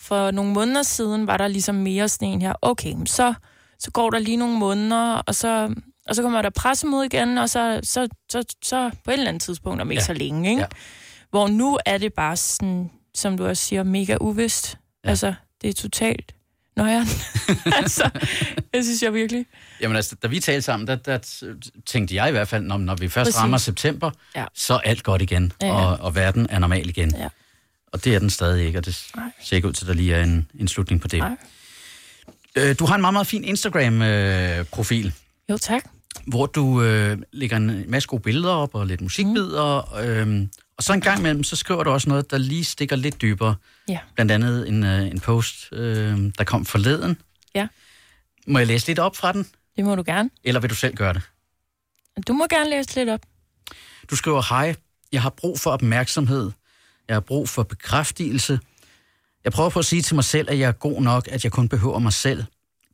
for 0.00 0.30
nogle 0.30 0.52
måneder 0.52 0.82
siden 0.82 1.26
var 1.26 1.36
der 1.36 1.48
ligesom 1.48 1.74
mere 1.74 2.08
sådan 2.08 2.28
en 2.28 2.42
her. 2.42 2.52
Okay, 2.62 2.94
så, 3.06 3.34
så 3.78 3.90
går 3.90 4.10
der 4.10 4.18
lige 4.18 4.36
nogle 4.36 4.58
måneder, 4.58 5.14
og 5.14 5.34
så, 5.34 5.74
og 6.08 6.14
så 6.16 6.22
kommer 6.22 6.42
der 6.42 6.50
pressemøde 6.50 7.06
igen, 7.06 7.38
og 7.38 7.50
så, 7.50 7.80
så, 7.82 8.08
så, 8.30 8.44
så 8.64 8.90
på 9.04 9.10
et 9.10 9.14
eller 9.14 9.28
andet 9.28 9.42
tidspunkt, 9.42 9.80
om 9.82 9.90
ikke 9.90 10.00
Ja. 10.00 10.06
så 10.06 10.12
længe, 10.12 10.50
ikke? 10.50 10.60
Ja. 10.62 10.66
Hvor 11.30 11.48
nu 11.48 11.78
er 11.86 11.98
det 11.98 12.12
bare 12.12 12.36
sådan, 12.36 12.90
som 13.14 13.36
du 13.36 13.46
også 13.46 13.64
siger, 13.64 13.82
mega 13.82 14.16
uvist. 14.20 14.78
Ja. 15.04 15.08
Altså, 15.10 15.34
det 15.62 15.70
er 15.70 15.74
totalt 15.74 16.34
nøjeren. 16.76 17.06
altså, 17.82 18.10
det 18.74 18.84
synes 18.84 19.02
jeg 19.02 19.14
virkelig. 19.14 19.46
Jamen 19.80 19.96
altså, 19.96 20.16
da 20.22 20.28
vi 20.28 20.40
talte 20.40 20.62
sammen, 20.62 20.86
der, 20.86 20.96
der 20.96 21.18
tænkte 21.86 22.14
jeg 22.14 22.28
i 22.28 22.30
hvert 22.32 22.48
fald, 22.48 22.64
når, 22.64 22.76
når 22.78 22.94
vi 22.94 23.08
først 23.08 23.26
Præcis. 23.28 23.40
rammer 23.40 23.58
september, 23.58 24.10
Ja. 24.36 24.44
så 24.54 24.74
er 24.74 24.78
alt 24.78 25.02
godt 25.02 25.22
igen, 25.22 25.52
Ja, 25.62 25.66
ja. 25.66 25.72
Og, 25.72 25.96
og 26.00 26.14
verden 26.14 26.46
er 26.50 26.58
normal 26.58 26.88
igen. 26.88 27.14
Ja. 27.16 27.28
Og 27.92 28.04
det 28.04 28.14
er 28.14 28.18
den 28.18 28.30
stadig 28.30 28.66
ikke, 28.66 28.78
og 28.78 28.84
det 28.86 28.94
ser 29.42 29.56
ikke 29.56 29.68
ud 29.68 29.72
til, 29.72 29.84
at 29.84 29.88
der 29.88 29.94
lige 29.94 30.14
er 30.14 30.22
en, 30.22 30.46
en 30.60 30.68
slutning 30.68 31.00
på 31.00 31.08
det. 31.08 31.18
Nej. 31.18 31.36
Øh, 32.56 32.76
du 32.78 32.84
har 32.86 32.94
en 32.94 33.00
meget, 33.00 33.12
meget 33.14 33.26
fin 33.26 33.44
Instagram-profil, 33.44 35.12
Jo, 35.50 35.58
tak. 35.58 35.82
hvor 36.26 36.46
du 36.46 36.82
øh, 36.82 37.18
lægger 37.32 37.56
en 37.56 37.84
masse 37.90 38.06
gode 38.08 38.22
billeder 38.22 38.50
op 38.52 38.74
og 38.74 38.86
lidt 38.86 39.00
musikbidder. 39.00 39.94
Øh, 39.98 40.46
og 40.76 40.82
så 40.82 40.92
en 40.92 41.00
gang 41.00 41.18
imellem, 41.18 41.44
så 41.44 41.56
skriver 41.56 41.84
du 41.84 41.90
også 41.90 42.08
noget, 42.08 42.30
der 42.30 42.38
lige 42.38 42.64
stikker 42.64 42.96
lidt 42.96 43.22
dybere. 43.22 43.54
Ja. 43.88 43.98
Blandt 44.14 44.32
andet 44.32 44.68
en, 44.68 44.84
øh, 44.84 45.06
en 45.06 45.20
post, 45.20 45.68
øh, 45.72 46.18
der 46.38 46.44
kom 46.44 46.64
forleden. 46.64 47.16
Ja. 47.54 47.68
Må 48.46 48.58
jeg 48.58 48.66
læse 48.66 48.86
lidt 48.86 48.98
op 48.98 49.16
fra 49.16 49.32
den, 49.32 49.46
Det 49.76 49.84
må 49.84 49.94
du 49.94 50.02
gerne. 50.06 50.30
eller 50.44 50.60
vil 50.60 50.70
du 50.70 50.74
selv 50.74 50.94
gøre 50.94 51.12
det? 51.14 51.22
Du 52.28 52.32
må 52.32 52.46
gerne 52.50 52.70
læse 52.70 52.94
lidt 52.94 53.08
op. 53.08 53.20
Du 54.10 54.16
skriver, 54.16 54.42
hej, 54.48 54.74
jeg 55.12 55.22
har 55.22 55.30
brug 55.30 55.60
for 55.60 55.70
opmærksomhed. 55.70 56.50
Jeg 57.08 57.16
har 57.16 57.20
brug 57.20 57.48
for 57.48 57.62
bekræftelse. 57.62 58.60
Jeg 59.44 59.52
prøver 59.52 59.70
på 59.70 59.78
at 59.78 59.84
sige 59.84 60.02
til 60.02 60.14
mig 60.14 60.24
selv, 60.24 60.50
at 60.50 60.58
jeg 60.58 60.68
er 60.68 60.72
god 60.72 61.02
nok, 61.02 61.28
at 61.30 61.44
jeg 61.44 61.52
kun 61.52 61.68
behøver 61.68 61.98
mig 61.98 62.12
selv. 62.12 62.44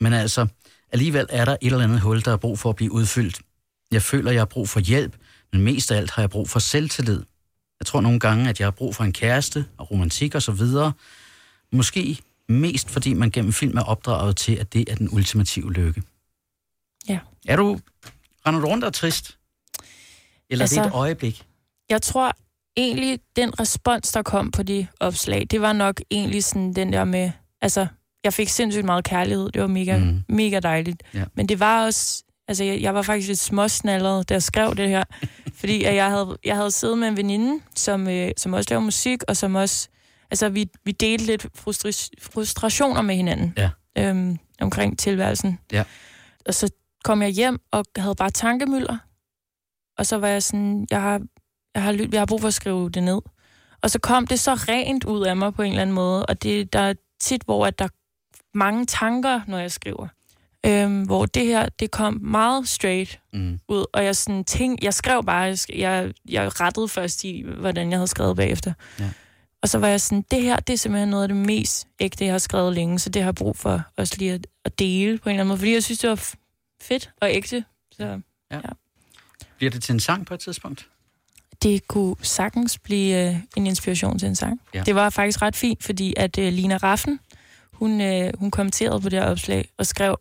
Men 0.00 0.12
altså, 0.12 0.47
alligevel 0.92 1.26
er 1.30 1.44
der 1.44 1.52
et 1.52 1.73
eller 1.73 1.85
andet 1.85 2.00
hul, 2.00 2.25
der 2.25 2.32
er 2.32 2.37
brug 2.37 2.58
for 2.58 2.70
at 2.70 2.76
blive 2.76 2.92
udfyldt. 2.92 3.40
Jeg 3.90 4.02
føler, 4.02 4.30
jeg 4.30 4.40
har 4.40 4.44
brug 4.47 4.68
for 4.68 4.80
hjælp, 4.80 5.16
men 5.52 5.62
mest 5.62 5.90
af 5.92 5.97
alt 5.97 6.11
har 6.11 6.23
jeg 6.23 6.30
brug 6.30 6.49
for 6.50 6.58
selvtillid. 6.58 7.23
Jeg 7.80 7.87
tror 7.87 8.00
nogle 8.00 8.20
gange, 8.20 8.49
at 8.49 8.61
jeg 8.61 8.66
har 8.66 8.70
brug 8.70 8.94
for 8.94 9.04
en 9.04 9.12
kæreste 9.12 9.64
og 9.76 9.90
romantik 9.90 10.35
og 10.35 10.42
så 10.42 10.52
videre. 10.52 10.92
Måske 11.73 12.18
mest 12.49 12.90
fordi 12.90 13.14
man 13.14 13.30
gennem 13.30 13.52
film 13.52 13.76
er 13.76 13.82
opdraget 13.82 14.37
til, 14.37 14.54
at 14.56 14.73
det 14.73 14.90
er 14.90 14.94
den 14.94 15.08
ultimative 15.12 15.73
lykke. 15.73 16.02
Ja. 17.08 17.18
Er 17.49 17.56
du, 17.56 17.78
render 18.47 18.61
du 18.61 18.66
rundt 18.66 18.85
og 18.85 18.92
trist? 18.94 19.38
Eller 20.50 20.62
altså, 20.62 20.80
er 20.80 20.82
det 20.82 20.87
Altså- 20.87 20.97
et 20.99 21.00
øjeblik? 21.00 21.44
Jeg 21.90 22.02
tror 22.02 22.32
egentlig, 22.76 23.20
den 23.37 23.61
respons, 23.61 24.12
der 24.12 24.23
kom 24.23 24.50
på 24.50 24.62
de 24.62 24.87
opslag, 25.00 25.47
det 25.50 25.61
var 25.61 25.73
nok 25.73 26.00
egentlig 26.11 26.44
sådan 26.44 26.73
den 26.73 26.92
der 26.92 27.04
med, 27.04 27.30
altså, 27.61 27.87
jeg 28.25 28.35
fik 28.35 28.49
sindssygt 28.49 28.85
meget 28.85 29.04
kærlighed. 29.04 29.50
Det 29.50 29.62
var 29.62 29.68
mega, 29.68 29.99
mm. 29.99 30.23
mega 30.28 30.61
dejligt. 30.61 31.02
Ja. 31.14 31.25
Men 31.35 31.49
det 31.49 31.61
var 31.61 31.85
også, 31.85 32.25
altså, 32.49 32.64
jeg, 32.64 32.83
jeg 32.83 32.95
var 32.95 33.02
faktisk 33.02 33.28
lidt 33.28 33.38
småsnallet, 33.38 34.28
da 34.28 34.35
jeg 34.35 34.43
skrev 34.43 34.76
det 34.76 34.88
her. 34.88 35.05
fordi 35.61 35.85
at 35.85 35.95
jeg 35.95 36.11
havde, 36.11 36.37
jeg 36.45 36.57
havde 36.57 36.71
siddet 36.71 36.99
med 36.99 37.09
en 37.09 37.17
veninde, 37.17 37.62
som, 37.75 38.09
øh, 38.09 38.31
som 38.37 38.52
også 38.52 38.71
laver 38.71 38.81
musik, 38.81 39.23
og 39.28 39.37
som 39.37 39.55
også, 39.55 39.88
altså, 40.31 40.49
vi, 40.49 40.67
vi 40.85 40.93
delte 40.93 41.26
lidt 41.26 41.47
frustri- 41.59 42.11
frustrationer 42.23 43.02
med 43.02 43.14
hinanden. 43.14 43.55
Ja. 43.57 43.71
Øhm, 43.99 44.38
omkring 44.61 44.99
tilværelsen. 44.99 45.59
Ja. 45.73 45.85
Og 46.47 46.55
så 46.55 46.71
kom 47.05 47.23
jeg 47.23 47.31
hjem 47.31 47.61
og 47.71 47.85
havde 47.97 48.14
bare 48.14 48.31
tankemøller. 48.31 48.99
Og 49.99 50.07
så 50.07 50.19
var 50.19 50.28
jeg 50.28 50.43
sådan, 50.43 50.87
jeg 50.90 51.02
har, 51.02 51.21
jeg 51.75 51.83
har, 51.83 52.09
jeg 52.12 52.21
har 52.21 52.26
brug 52.26 52.40
for 52.40 52.49
at 52.49 52.55
skrive 52.55 52.90
det 52.90 53.02
ned. 53.02 53.21
Og 53.83 53.90
så 53.90 53.99
kom 53.99 54.26
det 54.26 54.40
så 54.40 54.55
rent 54.55 55.05
ud 55.05 55.26
af 55.26 55.37
mig 55.37 55.55
på 55.55 55.62
en 55.62 55.69
eller 55.69 55.83
anden 55.83 55.95
måde, 55.95 56.26
og 56.26 56.43
det, 56.43 56.73
der 56.73 56.81
er 56.81 56.95
tit, 57.21 57.43
hvor 57.43 57.67
at 57.67 57.78
der 57.78 57.85
er 57.85 57.88
mange 58.55 58.87
tanker, 58.87 59.40
når 59.47 59.59
jeg 59.59 59.73
skriver. 59.73 60.09
Øhm, 60.66 61.02
hvor 61.02 61.26
det 61.26 61.46
her, 61.46 61.68
det 61.68 61.90
kom 61.90 62.18
meget 62.22 62.68
straight 62.68 63.20
Mm. 63.32 63.60
ud, 63.68 63.84
og 63.92 64.04
jeg 64.04 64.16
sådan 64.16 64.44
tænk, 64.44 64.84
jeg 64.84 64.94
skrev 64.94 65.24
bare, 65.24 65.56
jeg, 65.74 66.12
jeg, 66.28 66.60
rettede 66.60 66.88
først 66.88 67.24
i, 67.24 67.44
hvordan 67.60 67.90
jeg 67.90 67.98
havde 67.98 68.08
skrevet 68.08 68.36
bagefter. 68.36 68.72
Ja. 69.00 69.10
Og 69.62 69.68
så 69.68 69.78
var 69.78 69.88
jeg 69.88 70.00
sådan, 70.00 70.24
det 70.30 70.42
her, 70.42 70.56
det 70.56 70.72
er 70.72 70.76
simpelthen 70.76 71.08
noget 71.08 71.22
af 71.22 71.28
det 71.28 71.36
mest 71.36 71.86
ægte, 72.00 72.24
jeg 72.24 72.32
har 72.34 72.38
skrevet 72.38 72.74
længe, 72.74 72.98
så 72.98 73.10
det 73.10 73.22
har 73.22 73.26
jeg 73.26 73.34
brug 73.34 73.56
for 73.56 73.82
også 73.96 74.14
lige 74.18 74.32
at, 74.32 74.46
at 74.64 74.78
dele 74.78 75.18
på 75.18 75.28
en 75.28 75.30
eller 75.34 75.40
anden 75.40 75.48
måde, 75.48 75.58
fordi 75.58 75.72
jeg 75.72 75.82
synes, 75.84 75.98
det 75.98 76.10
var 76.10 76.30
fedt 76.82 77.10
og 77.20 77.30
ægte. 77.30 77.64
Så 77.92 78.20
Bliver 79.56 79.70
det 79.70 79.82
til 79.82 79.92
en 79.92 80.00
sang 80.00 80.26
på 80.26 80.34
et 80.34 80.40
tidspunkt? 80.40 80.86
det 81.62 81.88
kunne 81.88 82.16
sagtens 82.22 82.78
blive 82.78 83.28
øh, 83.28 83.36
en 83.56 83.66
inspiration 83.66 84.18
til 84.18 84.28
en 84.28 84.34
sang. 84.36 84.60
Ja. 84.74 84.78
Ja. 84.78 84.84
Det 84.84 84.94
var 84.94 85.10
faktisk 85.10 85.42
ret 85.42 85.56
fint, 85.56 85.84
fordi 85.84 86.14
at 86.16 86.38
øh, 86.38 86.52
Lina 86.52 86.76
Raffen, 86.76 87.20
hun, 87.72 88.00
øh, 88.00 88.30
hun 88.38 88.50
kommenterede 88.50 89.00
på 89.00 89.08
det 89.08 89.18
her 89.18 89.26
opslag 89.30 89.68
og 89.78 89.86
skrev 89.86 90.16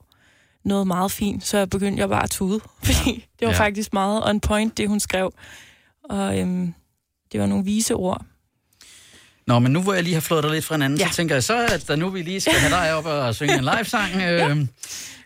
noget 0.67 0.87
meget 0.87 1.11
fint, 1.11 1.45
så 1.45 1.57
jeg 1.57 1.69
begyndte 1.69 2.01
jeg 2.01 2.09
bare 2.09 2.23
at 2.23 2.29
tude, 2.29 2.59
fordi 2.83 3.13
det 3.39 3.45
var 3.45 3.47
Ja. 3.47 3.51
ja. 3.53 3.59
faktisk 3.59 3.93
meget 3.93 4.29
on 4.29 4.39
point, 4.39 4.77
det 4.77 4.87
hun 4.89 4.99
skrev. 4.99 5.33
Og 6.09 6.39
øhm, 6.39 6.73
det 7.31 7.39
var 7.39 7.45
nogle 7.47 7.65
vise 7.65 7.93
ord. 7.95 8.25
Nå, 9.47 9.59
men 9.59 9.71
nu 9.71 9.81
hvor 9.81 9.93
jeg 9.93 10.03
lige 10.03 10.13
har 10.13 10.21
flået 10.21 10.43
dig 10.43 10.51
lidt 10.51 10.65
fra 10.65 10.75
hinanden, 10.75 10.99
ja. 10.99 11.05
Ja. 11.05 11.09
så 11.11 11.15
tænker 11.15 11.35
jeg 11.35 11.43
så, 11.43 11.65
at 11.65 11.87
der 11.87 11.95
nu 11.95 12.09
vi 12.09 12.21
lige 12.21 12.41
skal 12.41 12.53
have 12.53 12.71
dig 12.81 12.93
op 12.93 13.05
og 13.05 13.35
synge 13.35 13.53
en 13.57 13.63
live-sang. 13.63 14.11
Øh, 14.21 14.67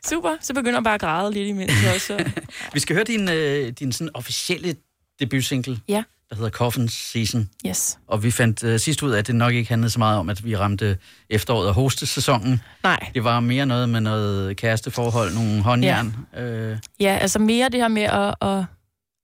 Super, 0.09 0.37
så 0.41 0.53
begynder 0.53 0.73
jeg 0.79 0.83
bare 0.83 0.93
at 0.93 1.01
græde 1.01 1.33
lidt 1.33 1.47
imens 1.47 1.71
også. 1.95 2.31
vi 2.73 2.79
skal 2.79 2.95
høre 2.95 3.03
din, 3.05 3.29
øh, 3.29 3.69
din 3.71 3.91
sådan 3.91 4.09
officielle 4.13 4.75
debutsingle, 5.19 5.79
Ja. 5.87 6.03
Der 6.31 6.37
hedder 6.37 6.49
Coffin 6.49 6.89
Season. 6.89 7.49
Yes. 7.67 7.99
Og 8.07 8.23
vi 8.23 8.31
fandt 8.31 8.63
øh, 8.63 8.79
sidst 8.79 9.03
ud 9.03 9.11
af, 9.11 9.19
at 9.19 9.27
det 9.27 9.35
nok 9.35 9.53
ikke 9.53 9.69
handlede 9.69 9.89
så 9.89 9.99
meget 9.99 10.19
om, 10.19 10.29
at 10.29 10.45
vi 10.45 10.55
ramte 10.57 10.97
efteråret 11.29 11.67
og 11.67 11.73
hostesæsonen. 11.73 12.61
Nej. 12.83 13.11
Det 13.13 13.23
var 13.23 13.39
mere 13.39 13.65
noget 13.65 13.89
med 13.89 14.01
noget 14.01 14.57
kæresteforhold, 14.57 15.33
nogle 15.33 15.61
håndjern. 15.61 16.15
Ja. 16.33 16.41
Øh, 16.43 16.77
Ja, 16.99 17.17
altså 17.21 17.39
mere 17.39 17.69
det 17.69 17.79
her 17.79 17.87
med 17.87 18.01
at... 18.03 18.35
at 18.41 18.65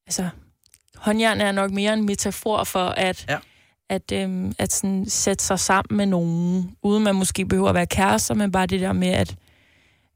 altså, 0.07 0.29
håndjern 0.95 1.41
er 1.41 1.51
nok 1.51 1.71
mere 1.71 1.93
en 1.93 2.05
metafor 2.05 2.63
for 2.63 2.89
at, 2.89 3.25
Ja. 3.29 3.37
at, 3.89 4.11
øhm, 4.13 4.53
at 4.59 4.73
sådan 4.73 5.05
sætte 5.09 5.43
sig 5.43 5.59
sammen 5.59 5.97
med 5.97 6.05
nogen, 6.05 6.71
uden 6.83 7.03
man 7.03 7.15
måske 7.15 7.45
behøver 7.45 7.69
at 7.69 7.75
være 7.75 7.85
kærester, 7.87 8.33
men 8.33 8.51
bare 8.51 8.65
det 8.65 8.81
der 8.81 8.93
med 8.93 9.07
at, 9.07 9.35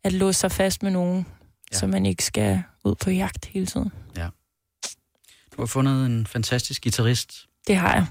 at 0.03 0.13
låse 0.13 0.39
sig 0.39 0.51
fast 0.51 0.83
med 0.83 0.91
nogen, 0.91 1.25
Ja. 1.73 1.77
så 1.77 1.87
man 1.87 2.05
ikke 2.05 2.23
skal 2.23 2.63
ud 2.83 2.95
på 2.95 3.09
jagt 3.11 3.45
hele 3.45 3.65
tiden. 3.65 3.91
Du 5.55 5.61
har 5.61 5.65
fundet 5.65 6.05
en 6.05 6.27
fantastisk 6.27 6.83
guitarist, 6.83 7.45
Det 7.67 7.75
har 7.75 7.93
jeg. 7.93 8.05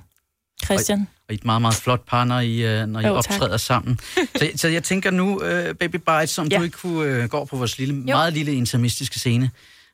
Christian. 0.64 1.08
og 1.28 1.34
et 1.34 1.44
meget, 1.44 1.62
meget 1.62 1.74
flot 1.74 2.06
par, 2.06 2.24
når 2.24 2.40
I, 2.40 2.80
øh, 2.80 2.86
når 2.86 3.00
I 3.00 3.06
Jo, 3.06 3.20
tak. 3.22 3.32
optræder 3.34 3.56
sammen. 3.56 4.00
Så, 4.38 4.50
så 4.56 4.68
jeg 4.68 4.82
tænker 4.84 5.10
nu, 5.10 5.42
øh, 5.42 5.74
Baby 5.74 5.96
Bites, 5.96 6.38
om 6.38 6.46
ja. 6.46 6.58
Du 6.58 6.62
ikke 6.62 6.78
kunne 6.78 7.04
øh, 7.04 7.28
gå 7.28 7.44
på 7.44 7.56
vores 7.56 7.78
lille, 7.78 7.94
meget 7.94 8.32
lille 8.32 8.52
intimistiske 8.54 9.18
scene, 9.18 9.50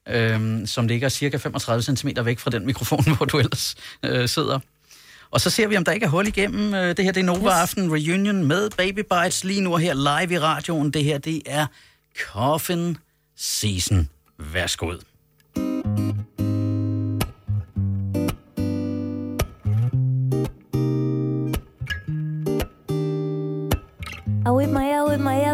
øh, 0.09 0.67
som 0.67 0.87
ligger 0.87 1.09
cirka 1.09 1.37
35 1.37 1.83
cm 1.97 2.09
væk 2.25 2.39
fra 2.39 2.51
den 2.51 2.67
mikrofon, 2.67 3.05
hvor 3.17 3.27
du 3.27 3.39
ellers 3.39 3.75
øh, 4.03 4.29
sidder. 4.29 4.59
Og 5.31 5.41
så 5.41 5.51
ser 5.51 5.67
vi, 5.67 5.77
om 5.77 5.85
der 5.85 5.93
ikke 5.93 6.07
er 6.07 6.11
hul 6.11 6.27
igennem. 6.27 6.75
Øh, 6.75 6.97
Det 6.97 7.05
her 7.05 7.13
det 7.13 7.21
er 7.21 7.25
Nova 7.25 7.47
Yes. 7.51 7.53
Aften 7.61 7.93
Reunion 7.93 8.45
med 8.45 8.71
Baby 8.71 9.01
Bites 9.13 9.45
lige 9.45 9.61
nu 9.61 9.77
her 9.77 9.95
live 9.95 10.35
i 10.35 10.39
radioen. 10.39 10.91
Det 10.91 11.05
her 11.05 11.19
det 11.19 11.43
er 11.47 11.67
Coffin 12.33 12.97
Season. 13.37 14.09
Værsgo. 14.39 14.93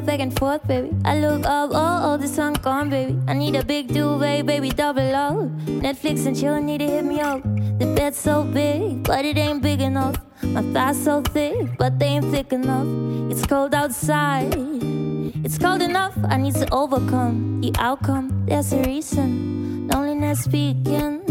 Back 0.04 0.20
and 0.20 0.36
forth, 0.38 0.66
baby. 0.66 0.90
I 1.04 1.18
look 1.18 1.44
up, 1.46 1.70
oh, 1.72 2.00
oh, 2.04 2.16
the 2.16 2.28
sun 2.28 2.54
gone, 2.54 2.90
baby. 2.90 3.18
I 3.28 3.34
need 3.34 3.54
a 3.56 3.64
big 3.64 3.88
duvet, 3.88 4.46
baby, 4.46 4.70
double 4.70 5.14
up. 5.14 5.34
Netflix 5.66 6.26
and 6.26 6.38
chill, 6.38 6.60
need 6.60 6.78
to 6.78 6.86
hit 6.86 7.04
me 7.04 7.20
up. 7.20 7.42
The 7.78 7.92
bed's 7.96 8.18
so 8.18 8.44
big, 8.44 9.04
but 9.04 9.24
it 9.24 9.38
ain't 9.38 9.62
big 9.62 9.80
enough. 9.80 10.16
My 10.42 10.62
thighs 10.72 11.02
so 11.02 11.22
thick, 11.22 11.76
but 11.78 11.98
they 11.98 12.06
ain't 12.06 12.30
thick 12.30 12.52
enough. 12.52 12.86
It's 13.30 13.46
cold 13.46 13.74
outside. 13.74 14.54
It's 15.44 15.58
cold 15.58 15.82
enough, 15.82 16.14
I 16.28 16.36
need 16.36 16.54
to 16.54 16.68
overcome 16.72 17.60
the 17.60 17.72
outcome. 17.78 18.46
There's 18.46 18.72
a 18.72 18.82
reason. 18.82 19.88
Loneliness 19.88 20.44
speaking. 20.44 21.22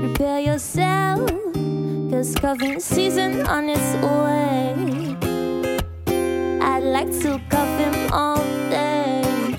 Prepare 0.00 0.40
yourself, 0.40 1.30
cause 2.10 2.34
cuffing 2.36 2.80
season 2.80 3.46
on 3.46 3.68
its 3.68 3.94
way. 4.04 5.16
I'd 6.62 6.82
like 6.82 7.10
to 7.22 7.40
cuff 7.48 7.68
him 7.78 7.99
all 8.12 8.44
day. 8.70 9.56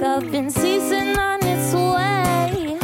coughing 0.00 0.50
season 0.50 1.18
on 1.18 1.38
its 1.44 1.72
way. 1.74 2.78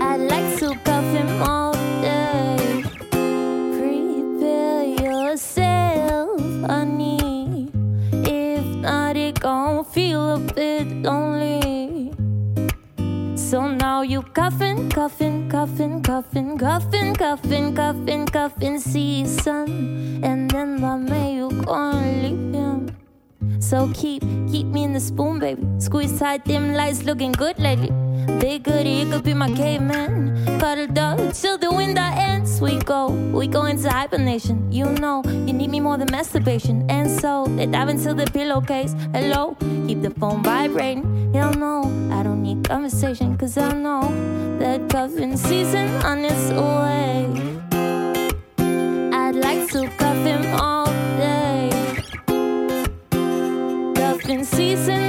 I 0.00 0.16
like 0.16 0.58
to 0.60 0.74
cuff 0.84 1.04
him 1.18 1.42
all 1.42 1.72
day. 2.00 2.84
Prepare 3.76 4.84
yourself, 5.04 6.40
honey. 6.66 7.68
If 8.12 8.64
not, 8.76 9.16
it 9.16 9.40
gon' 9.40 9.84
feel 9.84 10.34
a 10.34 10.38
bit 10.38 10.86
lonely. 11.02 12.12
So 13.36 13.68
now 13.68 14.02
you 14.02 14.22
cuffin', 14.22 14.88
cuffin' 14.90 15.37
cuffin', 15.58 16.00
cuffin', 16.00 16.56
cuffin', 16.56 17.14
cuffin', 17.16 17.74
cuffin', 17.74 18.26
cuffin' 18.26 18.78
season. 18.78 20.22
And 20.22 20.48
then 20.48 20.80
by 20.80 20.96
May 20.96 21.34
you 21.34 21.50
gonna 21.50 22.22
leave 22.22 22.54
him. 22.54 22.96
So 23.58 23.90
keep, 23.92 24.22
keep 24.52 24.66
me 24.66 24.84
in 24.84 24.92
the 24.92 25.00
spoon, 25.00 25.40
baby. 25.40 25.66
Squeeze 25.80 26.16
tight, 26.16 26.44
dim 26.44 26.74
lights 26.74 27.02
looking 27.02 27.32
good 27.32 27.58
lately. 27.58 27.90
Big 28.40 28.62
goodie, 28.62 29.00
it 29.02 29.10
could 29.10 29.24
be 29.24 29.34
my 29.34 29.50
caveman. 29.52 30.44
Cuddled 30.60 30.98
up 30.98 31.32
till 31.32 31.56
the 31.58 31.70
winter 31.72 32.00
ends. 32.00 32.60
We 32.60 32.78
go, 32.78 33.08
we 33.08 33.48
go 33.48 33.64
into 33.64 33.88
hibernation. 33.90 34.70
You 34.70 34.84
know, 34.84 35.22
you 35.24 35.52
need 35.52 35.70
me 35.70 35.80
more 35.80 35.96
than 35.96 36.08
masturbation. 36.10 36.88
And 36.90 37.10
so 37.10 37.46
they 37.56 37.66
dive 37.66 37.88
into 37.88 38.14
the 38.14 38.26
pillowcase. 38.26 38.94
Hello, 39.12 39.56
keep 39.86 40.02
the 40.02 40.10
phone 40.10 40.42
vibrating. 40.42 41.32
Hell 41.32 41.52
no, 41.54 41.82
I 42.12 42.22
don't 42.22 42.42
need 42.42 42.68
conversation, 42.68 43.36
cause 43.36 43.56
I 43.56 43.72
know 43.72 44.02
that 44.58 44.88
cuffing 44.88 45.36
season 45.36 45.88
on 46.04 46.24
its 46.24 46.50
way. 46.50 47.26
I'd 49.12 49.36
like 49.36 49.70
to 49.72 49.88
cuff 49.98 50.16
him 50.24 50.44
all 50.54 50.86
day. 51.16 51.70
Cuffing 53.94 54.44
season 54.44 55.07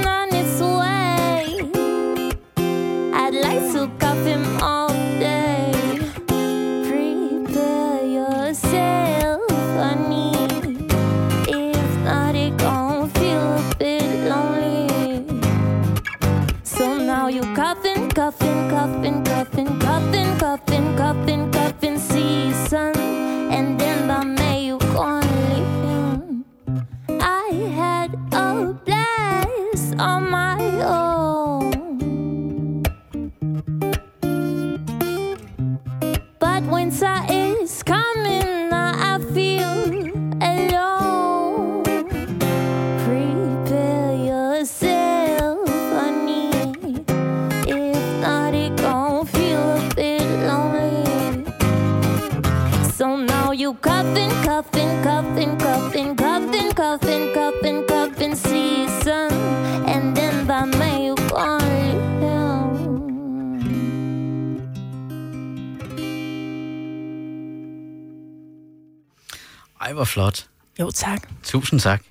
Jo, 70.90 70.92
tak. 70.92 71.28
Tusind 71.42 71.80
tak. 71.80 72.02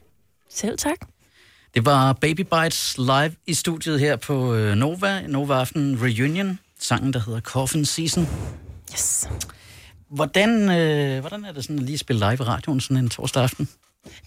Selv 0.50 0.78
tak. 0.78 0.98
Det 1.74 1.86
var 1.86 2.14
Baby 2.14 2.42
Bites 2.42 2.98
live 2.98 3.36
i 3.48 3.54
studiet 3.54 4.00
her 4.00 4.16
på 4.16 4.54
øh, 4.56 4.76
Nova, 4.76 5.28
Nova 5.28 5.54
Aften 5.54 5.98
Reunion, 6.02 6.60
sangen, 6.80 7.14
der 7.14 7.20
hedder 7.20 7.42
Coffin 7.42 7.86
Season. 7.86 8.28
Yes. 8.94 9.30
Hvordan, 10.10 10.50
øh, 10.72 11.20
hvordan 11.20 11.46
er 11.46 11.52
det 11.52 11.64
sådan 11.64 11.80
at 11.80 11.84
lige 11.84 11.98
spille 11.98 12.20
live 12.20 12.34
i 12.34 12.44
radioen 12.44 12.82
sådan 12.82 12.98
en 12.98 13.10
torsdag 13.10 13.44
aften? 13.44 13.70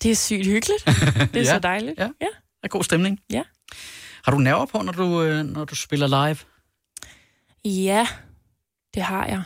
Det 0.03 0.11
er 0.11 0.15
sygt 0.17 0.47
hyggeligt. 0.47 0.85
Det 1.35 1.37
er 1.37 1.41
Ja, 1.41 1.45
så 1.45 1.59
dejligt. 1.59 1.99
ja. 1.99 2.09
ja. 2.21 2.27
Er 2.63 2.69
god 2.69 2.85
stemning? 2.85 3.21
Ja. 3.31 3.43
Har 4.25 4.33
du 4.33 4.39
nerver 4.39 4.67
på, 4.67 4.79
når 4.83 4.93
du, 4.93 5.23
øh, 5.23 5.45
når 5.45 5.65
du 5.65 5.75
spiller 5.75 6.07
live? 6.27 6.37
Ja, 7.65 8.07
det 8.95 9.03
har 9.03 9.27
jeg. 9.27 9.43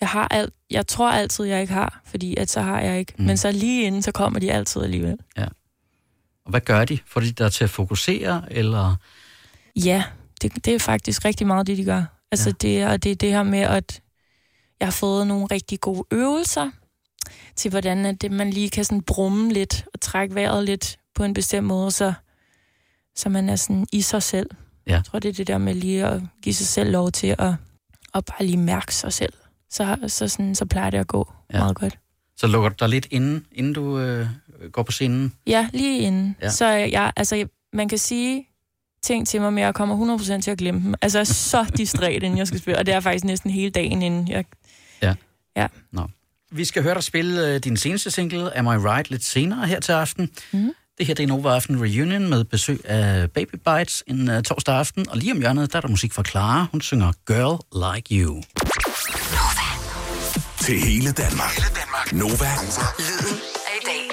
Jeg 0.00 0.08
har 0.08 0.28
alt, 0.28 0.54
jeg 0.70 0.86
tror 0.86 1.10
altid, 1.10 1.44
jeg 1.44 1.60
ikke 1.60 1.72
har, 1.72 2.00
fordi 2.04 2.36
at 2.36 2.50
så 2.50 2.60
har 2.60 2.80
jeg 2.80 2.98
ikke. 2.98 3.14
Mm. 3.18 3.24
Men 3.24 3.36
så 3.36 3.52
lige 3.52 3.82
inden, 3.82 4.02
så 4.02 4.12
kommer 4.12 4.40
de 4.40 4.52
altid 4.52 4.82
alligevel. 4.82 5.18
Og 6.44 6.50
hvad 6.50 6.60
gør 6.60 6.84
de? 6.84 6.98
Får 7.06 7.20
de 7.20 7.32
dig 7.32 7.52
til 7.52 7.64
at 7.64 7.70
fokusere, 7.70 8.44
eller... 8.50 8.96
Ja, 9.76 10.04
det, 10.42 10.64
det 10.64 10.74
er 10.74 10.78
faktisk 10.78 11.24
rigtig 11.24 11.46
meget 11.46 11.66
det, 11.66 11.76
de 11.78 11.84
gør. 11.84 12.04
Altså 12.32 12.54
Ja. 12.62 12.68
ja. 12.68 12.68
det, 12.68 12.80
er, 12.82 12.96
det 12.96 13.12
er 13.12 13.16
det 13.16 13.30
her 13.30 13.42
med, 13.42 13.58
at 13.60 14.00
jeg 14.80 14.86
har 14.86 14.92
fået 14.92 15.26
nogle 15.26 15.46
rigtig 15.46 15.80
gode 15.80 16.04
øvelser 16.10 16.70
til, 17.56 17.70
hvordan 17.70 18.06
at 18.06 18.22
det, 18.22 18.32
man 18.32 18.50
lige 18.50 18.70
kan 18.70 18.84
sådan 18.84 19.02
brumme 19.02 19.52
lidt 19.52 19.84
og 19.94 20.00
trække 20.00 20.34
vejret 20.34 20.64
lidt 20.64 20.98
på 21.14 21.24
en 21.24 21.34
bestemt 21.34 21.66
måde, 21.66 21.90
så, 21.90 22.12
så 23.16 23.28
man 23.28 23.48
er 23.48 23.56
sådan 23.56 23.86
i 23.92 24.00
sig 24.02 24.22
selv. 24.22 24.50
Ja. 24.86 24.92
Jeg 24.92 25.04
tror, 25.04 25.18
det 25.18 25.28
er 25.28 25.32
det 25.32 25.46
der 25.46 25.58
med 25.58 25.74
lige 25.74 26.06
at 26.06 26.22
give 26.42 26.54
sig 26.54 26.66
selv 26.66 26.90
lov 26.90 27.10
til 27.10 27.26
at, 27.38 27.54
at 28.14 28.24
bare 28.24 28.44
lige 28.46 28.56
mærke 28.56 28.94
sig 28.94 29.12
selv. 29.12 29.32
Så, 29.70 29.96
så, 30.06 30.28
sådan, 30.28 30.54
så 30.54 30.64
plejer 30.64 30.90
det 30.90 30.98
at 30.98 31.06
gå 31.06 31.32
Ja. 31.52 31.56
ja. 31.56 31.62
meget 31.62 31.76
godt. 31.76 31.98
Så 32.36 32.46
lukker 32.46 32.68
du 32.68 32.74
dig 32.80 32.88
lidt 32.88 33.06
inden, 33.10 33.46
inden 33.52 33.72
du 33.72 33.98
øh, 33.98 34.26
går 34.72 34.82
på 34.82 34.92
scenen? 34.92 35.32
Ja, 35.46 35.68
lige 35.72 35.98
inden. 35.98 36.36
Ja. 36.40 36.46
Ja. 36.46 36.50
Så 36.50 36.66
jeg, 36.68 37.12
altså, 37.16 37.46
man 37.72 37.88
kan 37.88 37.98
sige 37.98 38.46
ting 39.02 39.28
til 39.28 39.40
mig, 39.40 39.52
men 39.52 39.64
jeg 39.64 39.74
kommer 39.74 40.18
100% 40.18 40.40
til 40.40 40.50
at 40.50 40.58
glemme 40.58 40.80
dem. 40.80 40.94
Altså, 41.02 41.18
jeg 41.18 41.20
er 41.20 41.24
så 41.24 41.64
distræt, 41.76 42.22
inden 42.22 42.38
jeg 42.38 42.46
skal 42.46 42.60
spille, 42.60 42.78
og 42.78 42.86
det 42.86 42.94
er 42.94 43.00
faktisk 43.00 43.24
næsten 43.24 43.50
hele 43.50 43.70
dagen, 43.70 44.02
inden 44.02 44.28
jeg... 44.28 44.44
Vi 46.52 46.64
skal 46.64 46.82
høre 46.82 46.94
dig 46.94 47.02
spille 47.02 47.46
øh, 47.46 47.60
din 47.60 47.76
seneste 47.76 48.10
single, 48.10 48.58
Am 48.58 48.66
I 48.66 48.68
Right, 48.68 49.10
lidt 49.10 49.24
senere 49.24 49.66
her 49.66 49.80
til 49.80 49.92
aften. 49.92 50.30
Mhm. 50.52 50.72
Det 50.98 51.06
her 51.06 51.14
det 51.14 51.22
er 51.22 51.26
Nova 51.26 51.48
Aften 51.48 51.80
Reunion 51.82 52.28
med 52.28 52.44
besøg 52.44 52.80
af 52.84 53.30
Baby 53.30 53.54
Bites 53.54 54.04
en 54.06 54.28
uh, 54.30 54.42
torsdag 54.42 54.74
aften. 54.74 55.08
Og 55.08 55.16
lige 55.16 55.32
om 55.32 55.38
hjørnet, 55.38 55.72
der 55.72 55.76
er 55.76 55.80
der 55.80 55.88
musik 55.88 56.12
fra 56.12 56.24
Clara. 56.24 56.66
Hun 56.72 56.80
synger 56.80 57.12
Girl 57.26 57.60
Like 57.94 58.14
You. 58.24 58.42
Til 60.70 60.80
hele 60.80 61.12
Danmark. 61.12 61.50
Hele 61.50 61.70
Danmark. 61.80 62.12
Nova. 62.12 62.50
Lyden 62.62 62.82
af 63.70 63.76
i 63.76 63.84
dag. 63.88 64.10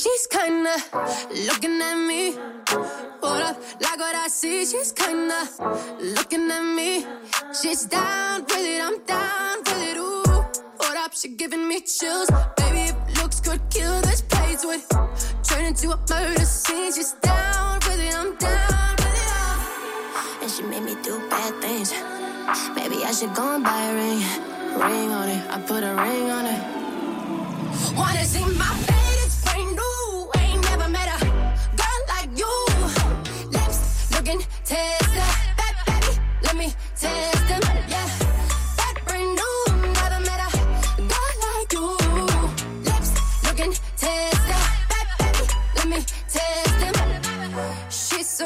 She's 0.00 0.24
kinda 0.38 0.74
looking 1.48 1.78
at 1.90 1.98
me. 2.08 2.22
Hold 3.24 3.42
up, 3.48 3.56
like 3.84 4.00
what 4.04 4.16
I 4.24 4.28
see. 4.40 4.58
She's 4.70 4.92
kinda 5.02 5.40
looking 6.16 6.46
at 6.58 6.64
me. 6.78 6.90
She's 7.58 7.82
down 7.96 8.36
with 8.48 8.72
it, 8.72 8.80
I'm 8.88 8.96
down 9.14 9.56
with 9.66 9.88
it. 9.90 9.96
Ooh, 9.96 10.42
hold 10.80 10.98
up, 11.04 11.12
she 11.20 11.28
giving 11.42 11.64
me 11.70 11.78
chills. 11.96 12.28
Baby, 12.58 12.82
if 12.90 12.96
looks 13.18 13.38
could 13.46 13.62
kill 13.76 13.96
this 14.08 14.20
place 14.32 14.62
would 14.68 14.82
turn 15.48 15.64
into 15.70 15.86
a 15.96 15.98
murder 16.10 16.46
scene. 16.60 16.90
She's 16.96 17.12
down 17.30 17.74
with 17.86 18.06
it, 18.06 18.14
I'm 18.20 18.30
down 18.46 18.92
with 19.00 19.20
it. 19.20 19.28
all. 19.40 20.42
And 20.42 20.50
she 20.54 20.62
made 20.70 20.84
me 20.88 20.94
do 21.06 21.14
bad 21.30 21.52
things. 21.62 21.90
Maybe 22.74 23.04
I 23.04 23.12
should 23.12 23.34
go 23.34 23.54
and 23.56 23.64
buy 23.64 23.82
a 23.90 23.94
ring. 23.94 24.22
Ring 24.78 25.10
on 25.10 25.28
it, 25.28 25.42
I 25.50 25.58
put 25.66 25.82
a 25.82 25.94
ring 25.94 26.30
on 26.30 26.46
it. 26.46 26.60
Wanna 27.96 28.24
see 28.24 28.44
my 28.56 28.72
face. 28.86 28.96
Ain't 30.38 30.62
never 30.70 30.88
met 30.88 31.08
a 31.16 31.24
girl 31.80 32.00
like 32.08 32.30
you. 32.38 32.52
Lips 33.50 34.10
looking 34.12 34.40
tester. 34.64 35.30
Baby, 35.58 36.18
let 36.42 36.56
me 36.56 36.72
test 36.96 37.45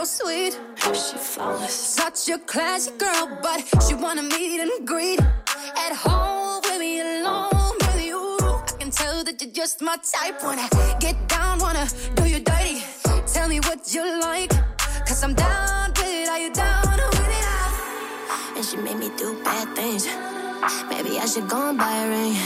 so 0.04 0.24
sweet. 0.24 0.58
She 0.94 1.16
flawless. 1.16 1.74
Such 1.74 2.28
a 2.28 2.38
classy 2.38 2.92
girl, 2.92 3.38
but 3.42 3.60
she 3.86 3.94
wanna 3.94 4.22
meet 4.22 4.60
and 4.60 4.86
greet 4.86 5.20
at 5.20 5.92
home 5.94 6.62
with 6.64 6.78
me 6.78 7.00
alone 7.00 7.74
with 7.80 8.02
you. 8.02 8.38
I 8.40 8.72
can 8.78 8.90
tell 8.90 9.24
that 9.24 9.40
you're 9.40 9.52
just 9.52 9.82
my 9.82 9.96
type. 9.96 10.42
Wanna 10.42 10.68
get 11.00 11.16
down, 11.28 11.58
wanna 11.58 11.86
do 12.16 12.28
you 12.28 12.40
dirty. 12.40 12.82
Tell 13.26 13.48
me 13.48 13.60
what 13.60 13.92
you 13.94 14.04
like, 14.20 14.52
cause 15.06 15.22
I'm 15.22 15.34
down 15.34 15.90
with 15.90 16.06
it. 16.20 16.28
Are 16.28 16.38
you 16.38 16.52
down 16.52 16.96
with 16.96 17.36
it? 17.38 18.56
And 18.56 18.64
she 18.64 18.76
made 18.76 18.98
me 18.98 19.10
do 19.16 19.28
bad 19.44 19.68
things. 19.76 20.06
Maybe 20.88 21.18
I 21.18 21.26
should 21.26 21.48
go 21.48 21.70
and 21.70 21.78
buy 21.78 21.96
a 22.04 22.08
ring. 22.08 22.36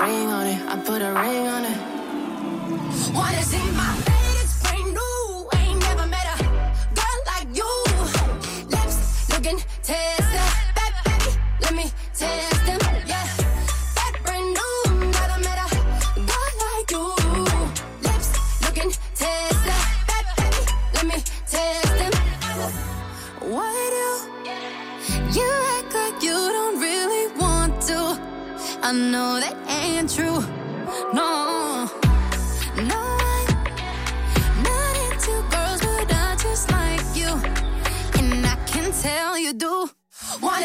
Ring 0.00 0.28
on 0.38 0.46
it, 0.46 0.60
I 0.72 0.76
put 0.88 1.02
a 1.02 1.12
ring 1.12 1.46
on 1.54 1.64
it. 1.64 1.78
Wanna 3.14 3.42
see 3.42 3.70
my 3.72 3.92
face 4.06 4.23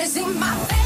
Raising 0.10 0.40
my 0.40 0.56
face. 0.66 0.79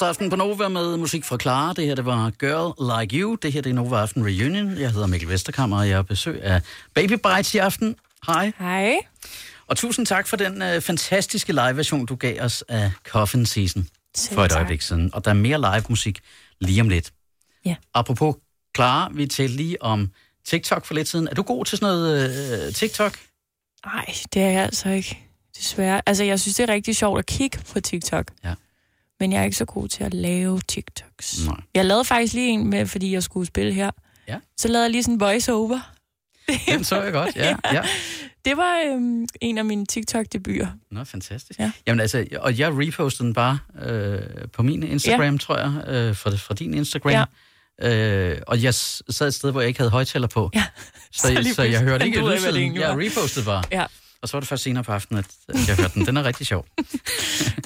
Torsdag 0.00 0.08
aften 0.08 0.30
på 0.30 0.36
Nova 0.36 0.68
med 0.68 0.96
musik 0.96 1.24
fra 1.24 1.38
Clara. 1.38 1.72
Det 1.72 1.86
her, 1.86 1.94
det 1.94 2.04
var 2.04 2.30
Girl 2.30 3.00
Like 3.00 3.16
You. 3.16 3.34
Det 3.34 3.52
her, 3.52 3.60
det 3.62 3.70
er 3.70 3.74
Nova 3.74 3.96
Aften 3.96 4.24
Reunion. 4.24 4.78
Jeg 4.78 4.90
hedder 4.90 5.06
Mikkel 5.06 5.28
Vesterkammer, 5.28 5.78
og 5.78 5.88
jeg 5.88 5.96
har 5.96 6.02
besøg 6.02 6.42
af 6.42 6.62
Baby 6.94 7.12
Bites 7.12 7.54
i 7.54 7.58
aften. 7.58 7.96
Hej. 8.26 8.52
Hej. 8.58 8.96
Og 9.66 9.76
tusind 9.76 10.06
tak 10.06 10.26
for 10.26 10.36
den 10.36 10.62
øh, 10.62 10.80
fantastiske 10.80 11.52
live-version, 11.52 12.06
du 12.06 12.14
gav 12.14 12.40
os 12.40 12.64
af 12.68 12.90
Coffin 13.08 13.46
Season 13.46 13.88
Selv 14.14 14.34
for 14.34 14.44
et 14.44 14.50
tak. 14.50 14.56
øjeblik 14.56 14.82
siden. 14.82 15.14
Og 15.14 15.24
der 15.24 15.30
er 15.30 15.34
mere 15.34 15.58
live-musik 15.60 16.20
lige 16.60 16.80
om 16.80 16.88
lidt. 16.88 17.12
Ja. 17.64 17.76
Apropos 17.94 18.34
Clara, 18.76 19.10
vi 19.14 19.26
talte 19.26 19.56
lige 19.56 19.82
om 19.82 20.10
TikTok 20.46 20.84
for 20.84 20.94
lidt 20.94 21.08
siden. 21.08 21.28
Er 21.28 21.34
du 21.34 21.42
god 21.42 21.64
til 21.64 21.78
sådan 21.78 21.94
noget 21.94 22.66
øh, 22.66 22.74
TikTok? 22.74 23.18
Nej, 23.86 24.14
det 24.34 24.42
er 24.42 24.50
jeg 24.50 24.62
altså 24.62 24.88
ikke. 24.88 25.18
Desværre. 25.56 26.02
Altså, 26.06 26.24
jeg 26.24 26.40
synes, 26.40 26.56
det 26.56 26.70
er 26.70 26.72
rigtig 26.72 26.96
sjovt 26.96 27.18
at 27.18 27.26
kigge 27.26 27.58
på 27.72 27.80
TikTok. 27.80 28.26
Ja. 28.44 28.54
Men 29.20 29.32
jeg 29.32 29.40
er 29.40 29.44
ikke 29.44 29.56
så 29.56 29.64
god 29.64 29.88
til 29.88 30.04
at 30.04 30.14
lave 30.14 30.60
TikToks. 30.68 31.46
Nej. 31.46 31.56
Jeg 31.74 31.84
lavede 31.84 32.04
faktisk 32.04 32.34
lige 32.34 32.48
en 32.48 32.70
med, 32.70 32.86
fordi 32.86 33.12
jeg 33.12 33.22
skulle 33.22 33.46
spille 33.46 33.72
her. 33.72 33.90
Ja. 34.28 34.36
Så 34.56 34.68
lavede 34.68 34.84
jeg 34.84 34.90
lige 34.90 35.02
sådan 35.02 35.14
en 35.14 35.20
voice-over. 35.20 35.80
Den 36.68 36.84
så 36.84 37.02
jeg 37.02 37.12
godt, 37.12 37.36
ja. 37.36 37.56
ja. 37.72 37.82
Det 38.44 38.56
var 38.56 38.82
øhm, 38.86 39.26
en 39.40 39.58
af 39.58 39.64
mine 39.64 39.86
TikTok-debuter. 39.86 40.66
Nå, 40.90 41.04
fantastisk. 41.04 41.60
Ja. 41.60 41.72
Jamen 41.86 42.00
altså, 42.00 42.26
og 42.38 42.58
jeg 42.58 42.72
repostede 42.72 43.26
den 43.26 43.34
bare 43.34 43.58
øh, 43.82 44.20
på 44.52 44.62
min 44.62 44.82
Instagram, 44.82 45.34
ja. 45.34 45.38
tror 45.38 45.58
jeg, 45.58 45.88
øh, 45.88 46.16
fra, 46.16 46.30
fra 46.30 46.54
din 46.54 46.74
Instagram. 46.74 47.12
Ja. 47.12 47.24
Øh, 47.82 48.42
og 48.46 48.62
jeg 48.62 48.74
sad 48.74 49.28
et 49.28 49.34
sted, 49.34 49.50
hvor 49.50 49.60
jeg 49.60 49.68
ikke 49.68 49.80
havde 49.80 49.90
højtaler 49.90 50.26
på. 50.26 50.50
Ja. 50.54 50.64
Så, 51.12 51.26
Så 51.44 51.54
så, 51.54 51.62
jeg 51.62 51.80
hørte 51.80 52.06
ikke 52.06 52.18
egentlig 52.18 52.80
Jeg 52.80 52.96
repostede 52.96 53.44
bare. 53.44 53.64
Ja. 53.72 53.86
Og 54.22 54.28
så 54.28 54.36
var 54.36 54.40
det 54.40 54.48
først 54.48 54.62
senere 54.62 54.84
på 54.84 54.92
aftenen, 54.92 55.24
at 55.48 55.68
jeg 55.68 55.76
hørte 55.76 55.94
den. 55.94 56.06
Den 56.06 56.16
er 56.16 56.24
rigtig 56.24 56.46
sjov. 56.46 56.66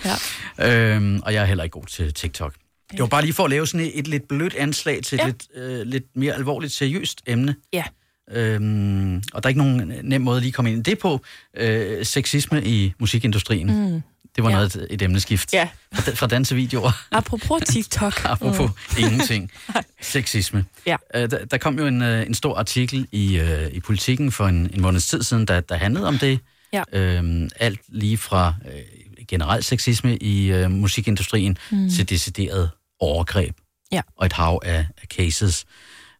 Ja. 0.04 0.16
øhm, 0.96 1.20
og 1.24 1.34
jeg 1.34 1.42
er 1.42 1.46
heller 1.46 1.64
ikke 1.64 1.72
god 1.74 1.86
til 1.86 2.14
TikTok. 2.14 2.54
Det 2.90 3.00
var 3.00 3.06
bare 3.06 3.22
lige 3.22 3.32
for 3.32 3.44
at 3.44 3.50
lave 3.50 3.66
sådan 3.66 3.86
et, 3.86 3.98
et 3.98 4.08
lidt 4.08 4.28
blødt 4.28 4.54
anslag 4.54 5.02
til 5.02 5.16
et 5.16 5.20
Ja. 5.22 5.26
lidt, 5.26 5.46
øh, 5.54 5.86
lidt 5.86 6.04
mere 6.16 6.34
alvorligt 6.34 6.72
seriøst 6.72 7.20
emne. 7.26 7.56
Ja. 7.72 7.84
Øhm, 8.30 9.16
og 9.16 9.42
der 9.42 9.46
er 9.46 9.48
ikke 9.48 9.58
nogen 9.62 9.92
nem 10.02 10.20
måde 10.20 10.40
lige 10.40 10.48
at 10.48 10.54
komme 10.54 10.72
ind 10.72 10.86
i 10.86 10.90
det 10.90 10.98
på. 10.98 11.20
Øh, 11.56 12.04
sexisme 12.04 12.64
i 12.64 12.92
musikindustrien. 12.98 13.66
Mm. 13.92 14.02
Det 14.36 14.44
var 14.44 14.50
Ja. 14.50 14.56
noget 14.56 14.86
et 14.90 15.02
emneskift. 15.02 15.52
Ja. 15.52 15.68
Fra, 15.94 16.12
fra 16.14 16.26
dansevideoer, 16.26 17.04
Apropos 17.10 17.62
TikTok. 17.72 18.24
apropos 18.24 18.70
ingenting. 18.98 19.50
Sexisme. 20.00 20.64
Ja. 20.86 20.96
Øh, 21.14 21.30
der, 21.30 21.44
der 21.44 21.58
kom 21.58 21.78
jo 21.78 21.86
en, 21.86 22.02
øh, 22.02 22.26
en 22.26 22.34
stor 22.34 22.56
artikel 22.58 23.06
i, 23.12 23.38
øh, 23.38 23.70
i 23.72 23.80
Politiken 23.80 24.32
for 24.32 24.46
en, 24.46 24.70
en 24.74 24.80
måneds 24.82 25.06
tid 25.06 25.22
siden, 25.22 25.46
der, 25.46 25.60
der 25.60 25.76
handlede 25.76 26.06
om 26.08 26.18
det. 26.18 26.40
Ja. 26.72 26.82
Øhm, 26.92 27.48
alt 27.56 27.80
lige 27.88 28.18
fra 28.18 28.54
øh, 28.74 28.80
generelt 29.28 29.64
sexisme 29.64 30.16
i 30.16 30.52
øh, 30.52 30.70
musikindustrien 30.70 31.58
mm. 31.70 31.90
til 31.90 32.08
decideret 32.08 32.70
overgreb. 33.00 33.56
Ja. 33.92 34.00
Og 34.16 34.26
et 34.26 34.32
hav 34.32 34.60
af, 34.64 34.86
af 35.02 35.06
cases. 35.08 35.64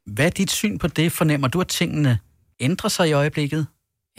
Hvad 0.06 0.26
er 0.26 0.30
dit 0.30 0.50
syn 0.50 0.78
på 0.78 0.86
det? 0.88 1.12
Fornemmer 1.12 1.48
du, 1.48 1.60
at 1.60 1.68
tingene 1.68 2.18
ændrer 2.60 2.88
sig 2.90 3.08
i 3.08 3.12
øjeblikket? 3.12 3.66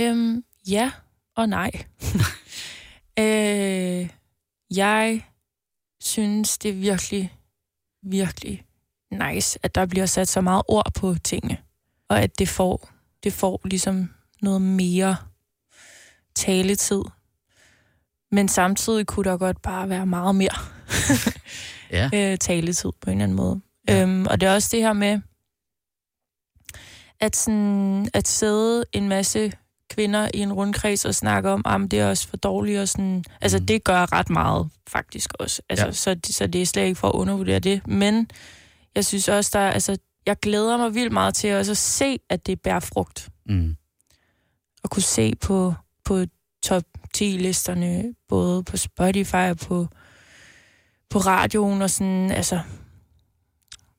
Øhm, 0.02 0.44
ja 0.68 0.92
og 1.38 1.50
nej. 1.50 1.72
øh, 3.20 4.10
jeg 4.76 5.26
synes, 6.02 6.58
det 6.58 6.70
er 6.70 6.76
virkelig, 6.76 7.34
virkelig 8.04 8.66
nice, 9.12 9.60
at 9.64 9.76
der 9.76 9.86
bliver 9.86 10.06
sat 10.06 10.28
så 10.28 10.42
meget 10.42 10.64
ord 10.68 10.94
på 10.94 11.16
tingene. 11.24 11.58
Og 12.10 12.22
at 12.22 12.40
det 12.40 12.50
får, 12.50 12.90
det 13.24 13.34
får 13.34 13.62
ligesom 13.66 14.10
noget 14.42 14.62
mere 14.62 15.16
taletid. 16.36 17.02
Men 18.32 18.48
samtidig 18.48 19.08
kunne 19.08 19.30
der 19.32 19.38
godt 19.38 19.62
bare 19.62 19.90
være 19.90 20.06
meget 20.06 20.36
mere 20.36 20.56
Ja. 21.92 22.10
øh, 22.14 22.38
taletid 22.38 22.92
på 23.02 23.10
en 23.10 23.18
eller 23.18 23.24
anden 23.24 23.38
måde. 23.38 23.62
Ja. 23.88 24.02
Øhm, 24.02 24.28
og 24.30 24.42
det 24.42 24.50
er 24.50 24.54
også 24.54 24.70
det 24.72 24.82
her 24.82 24.94
med, 24.94 25.20
at, 27.20 27.36
sådan, 27.36 28.10
at 28.14 28.28
sidde 28.28 28.86
en 28.94 29.10
masse 29.10 29.52
kvinder 29.90 30.30
i 30.34 30.40
en 30.40 30.54
rundkreds 30.54 31.06
og 31.06 31.16
snakke 31.16 31.50
om, 31.50 31.62
at 31.66 31.92
det 31.92 32.00
er 32.00 32.10
også 32.10 32.28
for 32.28 32.38
dårligt. 32.38 32.80
Og 32.80 32.88
sådan, 32.88 33.24
altså, 33.42 33.60
Mm. 33.60 33.66
det 33.66 33.84
gør 33.84 34.14
ret 34.14 34.30
meget 34.30 34.70
faktisk 34.88 35.34
også. 35.40 35.62
Altså, 35.70 35.86
Ja. 35.86 35.92
så, 35.92 36.16
så 36.30 36.48
det 36.48 36.62
er 36.62 36.66
slet 36.66 36.84
ikke 36.84 36.96
for 36.96 37.08
at 37.08 37.14
undervurdere 37.14 37.60
det. 37.60 37.88
Men 37.88 38.28
jeg 38.96 39.06
synes 39.06 39.28
også, 39.30 39.52
der 39.54 39.60
er, 39.60 39.72
altså, 39.72 39.98
jeg 40.26 40.38
glæder 40.40 40.78
mig 40.78 40.94
vildt 40.96 41.14
meget 41.14 41.36
til 41.36 41.54
også 41.56 41.72
at 41.72 41.78
se, 41.78 42.20
at 42.30 42.48
det 42.48 42.62
bærer 42.62 42.80
frugt. 42.80 43.30
Mm. 43.46 43.76
At 44.84 44.90
kunne 44.90 45.04
se 45.04 45.36
på, 45.42 45.74
på 46.04 46.26
top 46.64 46.84
10-listerne, 47.18 48.14
både 48.28 48.64
på 48.64 48.78
Spotify 48.78 49.36
og 49.36 49.58
på, 49.58 49.88
på 51.10 51.20
radioen, 51.20 51.82
og 51.82 51.90
sådan, 51.90 52.32
altså, 52.32 52.60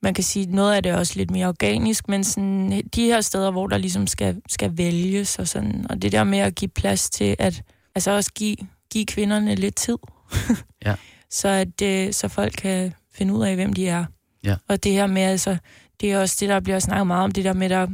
man 0.07 0.14
kan 0.14 0.25
sige, 0.25 0.47
noget 0.47 0.75
af 0.75 0.83
det 0.83 0.92
er 0.92 0.97
også 0.97 1.12
lidt 1.16 1.31
mere 1.31 1.49
organisk, 1.49 2.09
men 2.09 2.25
sådan, 2.25 2.83
de 2.95 3.05
her 3.05 3.21
steder, 3.21 3.51
hvor 3.51 3.66
der 3.66 3.79
ligesom 3.79 4.07
skal, 4.07 4.42
skal 4.49 4.77
vælges, 4.79 5.38
og 5.38 5.49
sådan, 5.49 5.87
og 5.90 6.03
det 6.03 6.12
der 6.12 6.25
med 6.25 6.38
at 6.38 6.55
give 6.55 6.69
plads 6.69 7.11
til, 7.11 7.37
at, 7.38 7.62
altså 7.95 8.11
også 8.11 8.33
give, 8.33 8.57
give 8.90 9.07
kvinderne 9.07 9.55
lidt 9.55 9.77
tid, 9.77 9.99
Ja. 10.87 10.95
så 11.31 11.49
at 11.49 11.83
øh, 11.83 12.12
så 12.12 12.29
folk 12.29 12.53
kan 12.53 12.95
finde 13.14 13.35
ud 13.35 13.45
af, 13.45 13.55
hvem 13.55 13.73
de 13.73 13.88
er. 13.88 14.05
Ja. 14.45 14.57
Og 14.69 14.85
det 14.85 14.92
her 14.92 15.07
med, 15.07 15.23
altså, 15.23 15.57
det 16.01 16.12
er 16.12 16.21
også 16.21 16.37
det, 16.40 16.49
der 16.49 16.61
bliver 16.61 16.79
snakket 16.79 17.07
meget 17.07 17.25
om, 17.25 17.31
det 17.31 17.45
der 17.45 17.53
med, 17.53 17.69
der 17.69 17.77
er 17.77 17.88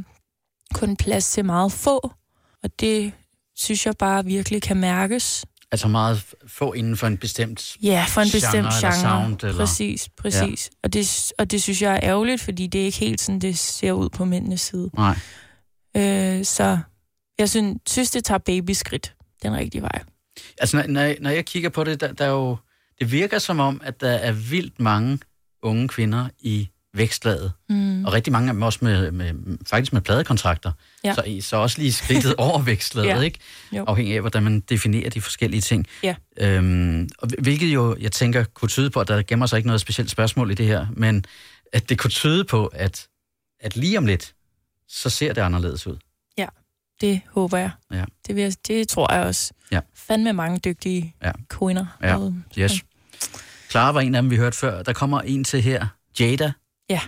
kun 0.73 0.95
plads 0.95 1.31
til 1.31 1.45
meget 1.45 1.71
få, 1.71 2.11
og 2.63 2.79
det 2.79 3.11
synes 3.55 3.85
jeg 3.85 3.93
bare 3.99 4.25
virkelig 4.25 4.61
kan 4.61 4.77
mærkes. 4.77 5.45
Altså 5.73 5.87
meget 5.87 6.23
få 6.47 6.73
inden 6.73 6.97
for 6.97 7.07
en 7.07 7.17
bestemt... 7.17 7.77
Ja, 7.83 8.05
for 8.09 8.21
en 8.21 8.27
Genre 8.27 8.37
bestemt 8.41 8.55
eller 8.55 8.91
genre. 8.93 9.23
sound, 9.23 9.43
eller- 9.43 9.57
Præcis, 9.65 10.09
præcis. 10.17 10.69
Ja. 10.73 10.77
Og, 10.83 10.93
det, 10.93 11.31
og 11.37 11.51
det 11.51 11.61
synes 11.63 11.81
jeg 11.81 11.93
er 11.93 11.99
ærgerligt, 12.03 12.41
fordi 12.41 12.67
det 12.67 12.81
er 12.81 12.85
ikke 12.85 12.97
helt 12.97 13.21
sådan, 13.21 13.39
det 13.39 13.57
ser 13.57 13.91
ud 13.91 14.09
på 14.09 14.25
mændenes 14.25 14.61
side. 14.61 14.89
Nej. 14.93 15.15
Øh, 15.97 16.45
så 16.45 16.79
jeg 17.39 17.49
synes, 17.49 17.77
synes, 17.89 18.11
det 18.11 18.23
tager 18.23 18.37
babyskridt 18.37 19.13
den 19.43 19.53
rigtige 19.55 19.81
vej. 19.81 20.03
Altså, 20.57 20.83
når, 20.87 21.13
når 21.21 21.29
jeg 21.29 21.45
kigger 21.45 21.69
på 21.69 21.83
det, 21.83 22.01
der, 22.01 22.13
der 22.13 22.25
er 22.25 22.29
jo, 22.29 22.57
det 22.99 23.11
virker 23.11 23.39
som 23.39 23.59
om, 23.59 23.81
at 23.83 24.01
der 24.01 24.11
er 24.11 24.31
vildt 24.31 24.79
mange 24.79 25.19
unge 25.63 25.87
kvinder 25.87 26.29
i 26.39 26.69
vækstlaget. 26.93 27.51
Mm. 27.69 28.05
Og 28.05 28.13
rigtig 28.13 28.33
mange 28.33 28.49
af 28.49 28.53
dem 28.53 28.61
også 28.61 28.79
med, 28.81 29.11
med, 29.11 29.33
faktisk 29.69 29.93
med 29.93 30.01
pladekontrakter. 30.01 30.71
Ja. 31.03 31.13
Så, 31.13 31.37
så 31.41 31.57
også 31.57 31.79
lige 31.79 31.93
skridtet 31.93 32.35
over 32.47 32.61
vækstlaget, 32.61 33.07
Ja. 33.09 33.19
ikke? 33.21 33.39
Jo. 33.71 33.83
Afhængig 33.87 34.15
af, 34.15 34.21
hvordan 34.21 34.43
man 34.43 34.59
definerer 34.59 35.09
de 35.09 35.21
forskellige 35.21 35.61
ting. 35.61 35.85
Ja. 36.03 36.15
Øhm, 36.39 37.09
og 37.17 37.29
hvilket 37.39 37.67
jo, 37.73 37.95
jeg 37.99 38.11
tænker, 38.11 38.43
kunne 38.43 38.69
tyde 38.69 38.89
på, 38.89 38.99
at 38.99 39.07
der 39.07 39.23
gemmer 39.23 39.45
sig 39.45 39.57
ikke 39.57 39.67
noget 39.67 39.81
specielt 39.81 40.11
spørgsmål 40.11 40.51
i 40.51 40.53
det 40.53 40.65
her, 40.65 40.87
men 40.91 41.25
at 41.73 41.89
det 41.89 41.99
kunne 41.99 42.11
tyde 42.11 42.43
på, 42.45 42.65
at, 42.67 43.07
at 43.59 43.75
lige 43.75 43.97
om 43.97 44.05
lidt, 44.05 44.33
så 44.87 45.09
ser 45.09 45.33
det 45.33 45.41
anderledes 45.41 45.87
ud. 45.87 45.97
Det 47.01 47.21
håber 47.31 47.57
jeg. 47.57 47.71
Ja. 47.91 48.03
Det, 48.27 48.35
vil 48.35 48.41
jeg, 48.43 48.53
det 48.67 48.87
tror 48.87 49.13
jeg 49.13 49.23
også. 49.25 49.53
Ja. 49.71 49.79
Fandme 49.95 50.33
mange 50.33 50.59
dygtige 50.59 51.15
Ja. 51.23 51.31
kvinder. 51.49 51.85
Ja. 52.01 52.29
Yes. 52.59 52.71
Clara 53.69 53.91
var 53.91 54.01
en 54.01 54.15
af 54.15 54.21
dem, 54.21 54.31
vi 54.31 54.37
hørte 54.37 54.57
før. 54.57 54.83
Der 54.83 54.93
kommer 54.93 55.21
en 55.21 55.43
til 55.43 55.61
her, 55.61 55.87
Jada. 56.19 56.51
Ja. 56.89 56.99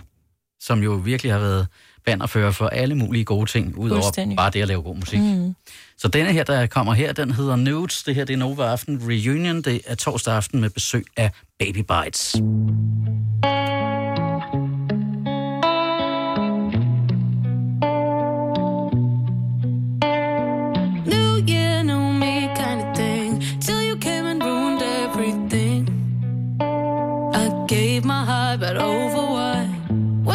Som 0.60 0.82
jo 0.82 0.92
virkelig 0.92 1.32
har 1.32 1.38
været 1.38 1.66
bannerfører 2.06 2.50
for 2.50 2.68
alle 2.68 2.94
mulige 2.94 3.24
gode 3.24 3.50
ting, 3.50 3.78
udover 3.78 4.34
bare 4.36 4.50
det 4.50 4.62
at 4.62 4.68
lave 4.68 4.82
god 4.82 4.96
musik. 4.96 5.18
Mm. 5.18 5.54
Så 5.98 6.08
denne 6.08 6.32
her, 6.32 6.44
der 6.44 6.66
kommer 6.66 6.94
her, 6.94 7.12
den 7.12 7.30
hedder 7.30 7.56
Nudes. 7.56 8.02
Det 8.02 8.14
her, 8.14 8.24
det 8.24 8.34
er 8.34 8.38
Nova 8.38 8.64
Aften 8.64 9.02
Reunion. 9.02 9.62
Det 9.62 9.80
er 9.86 9.94
torsdag 9.94 10.34
aften 10.34 10.60
med 10.60 10.70
besøg 10.70 11.04
af 11.16 11.30
Baby 11.58 11.84
Bites. 11.88 12.36
New 12.36 13.65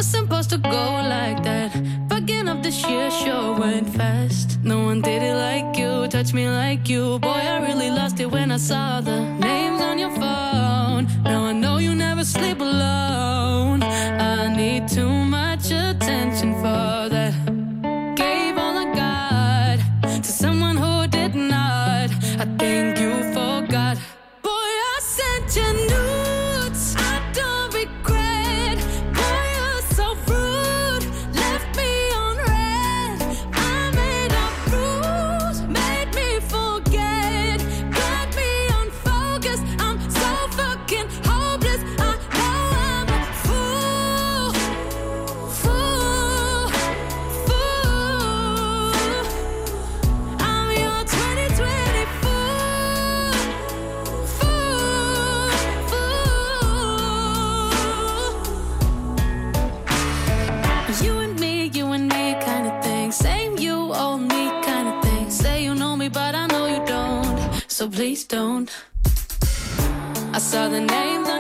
Was 0.02 0.08
supposed 0.08 0.50
to 0.50 0.58
go 0.58 0.84
like 1.16 1.44
that. 1.44 1.76
Again 2.10 2.48
of 2.48 2.64
this 2.64 2.84
year 2.90 3.12
sure 3.12 3.54
went 3.60 3.88
fast. 3.88 4.58
No 4.64 4.84
one 4.84 5.00
did 5.00 5.22
it 5.22 5.36
like 5.36 5.78
you, 5.78 6.08
touched 6.08 6.34
me 6.34 6.50
like 6.50 6.90
you. 6.90 7.20
Boy, 7.20 7.44
I 7.54 7.62
really 7.68 7.92
lost 7.92 8.20
it 8.20 8.26
when 8.26 8.52
I 8.52 8.58
saw 8.58 9.00
the 9.02 9.20
names 9.38 9.80
on 9.80 10.00
your 10.00 10.10
phone. 10.10 11.06
Now 11.24 11.44
I 11.44 11.54
know 11.54 11.78
you 11.78 11.94
never 11.94 12.24
sleep 12.24 12.60
alone. 12.62 13.84
I 13.84 14.52
need 14.58 14.88
too 14.88 15.08
much 15.08 15.61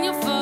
on 0.01 0.05
your 0.05 0.13
phone. 0.23 0.40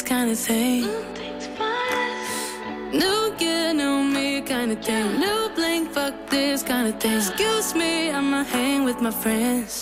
This 0.00 0.08
kind 0.08 0.30
of 0.30 0.38
thing. 0.38 0.82
New 2.92 3.34
year, 3.38 3.74
new 3.74 4.02
me 4.02 4.40
kind 4.40 4.72
of 4.72 4.82
thing. 4.82 5.20
New 5.20 5.50
bling, 5.54 5.86
fuck 5.86 6.14
this 6.30 6.62
kind 6.62 6.88
of 6.88 6.98
thing. 7.00 7.16
Excuse 7.16 7.74
me, 7.74 8.10
I'ma 8.10 8.44
hang 8.44 8.84
with 8.84 9.00
my 9.02 9.10
friends. 9.10 9.79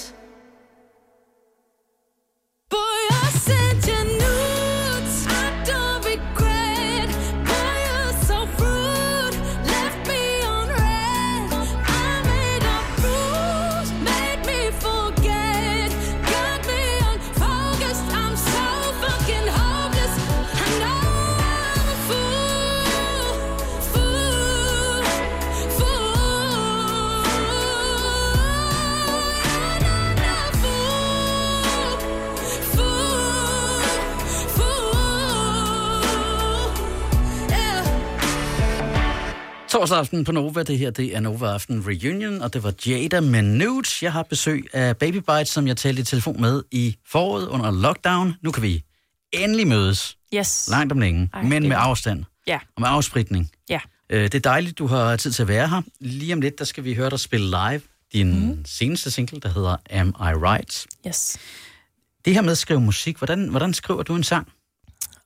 Torsdag 39.89 39.99
aften 40.01 40.25
på 40.25 40.33
Nova, 40.33 40.63
det 40.63 40.79
her 40.79 40.91
det 40.91 41.17
er 41.17 41.21
Nova 41.21 41.47
Aften 41.47 41.87
Reunion, 41.87 42.43
og 42.43 42.53
det 42.55 42.63
var 42.63 42.75
Jada 42.87 43.21
med 43.21 43.43
Nudes. 43.43 44.03
Jeg 44.03 44.13
har 44.13 44.23
besøg 44.23 44.67
af 44.73 44.97
Baby 44.97 45.17
Bites, 45.17 45.49
som 45.49 45.67
jeg 45.67 45.77
talte 45.77 46.01
i 46.03 46.05
telefon 46.05 46.41
med 46.41 46.63
i 46.71 46.97
foråret 47.07 47.47
under 47.49 47.71
lockdown. 47.71 48.35
Nu 48.43 48.51
kan 48.51 48.63
vi 48.63 48.85
endelig 49.33 49.67
mødes, 49.69 50.17
Yes. 50.35 50.69
langt 50.71 50.93
om 50.93 50.99
længe, 51.01 51.31
Ej, 51.35 51.43
men 51.43 51.69
med 51.69 51.77
afstand 51.79 52.25
Ja, 52.47 52.59
og 52.77 52.81
med 52.81 52.89
afspritning. 52.89 53.51
ja. 53.71 53.81
Øh, 54.11 54.23
Det 54.23 54.35
er 54.35 54.39
dejligt, 54.41 54.79
du 54.79 54.87
har 54.87 55.17
tid 55.17 55.33
til 55.33 55.43
at 55.43 55.49
være 55.49 55.69
her. 55.69 55.83
Lige 56.01 56.33
om 56.33 56.41
lidt, 56.41 56.59
der 56.59 56.65
skal 56.65 56.85
vi 56.85 56.95
høre 56.95 57.11
dig 57.11 57.21
spille 57.21 57.47
live 57.47 57.81
din 58.13 58.47
mm. 58.51 58.65
seneste 58.67 59.11
single, 59.11 59.41
der 59.41 59.49
hedder 59.49 59.77
Am 59.91 60.09
I 60.09 60.13
Right? 60.35 60.87
Yes. 61.07 61.39
Det 62.25 62.35
her 62.35 62.43
med 62.43 62.51
at 62.53 62.59
skrive 62.59 62.81
musik, 62.81 63.17
hvordan, 63.19 63.49
hvordan 63.49 63.75
skriver 63.75 64.03
du 64.03 64.15
en 64.15 64.25
sang? 64.25 64.53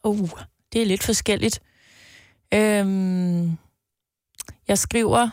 Uh, 0.04 0.30
det 0.72 0.82
er 0.82 0.86
lidt 0.86 1.02
forskelligt. 1.02 1.60
Øhm, 2.54 3.58
jeg 4.68 4.78
skriver, 4.78 5.28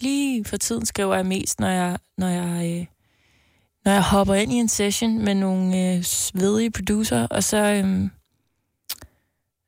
lige 0.00 0.44
for 0.44 0.56
tiden 0.56 0.86
skriver 0.86 1.14
jeg 1.14 1.26
mest, 1.26 1.60
når 1.60 1.68
jeg, 1.68 1.98
når 2.18 2.28
jeg, 2.28 2.78
øh, 2.80 2.86
når 3.84 3.92
jeg 3.92 4.02
hopper 4.02 4.34
ind 4.34 4.52
i 4.52 4.56
en 4.56 4.68
session 4.68 5.24
med 5.24 5.34
nogle 5.34 5.94
øh, 5.94 6.02
svedige 6.02 6.70
producer, 6.70 7.26
og 7.26 7.44
så, 7.44 7.56
øhm, 7.56 8.10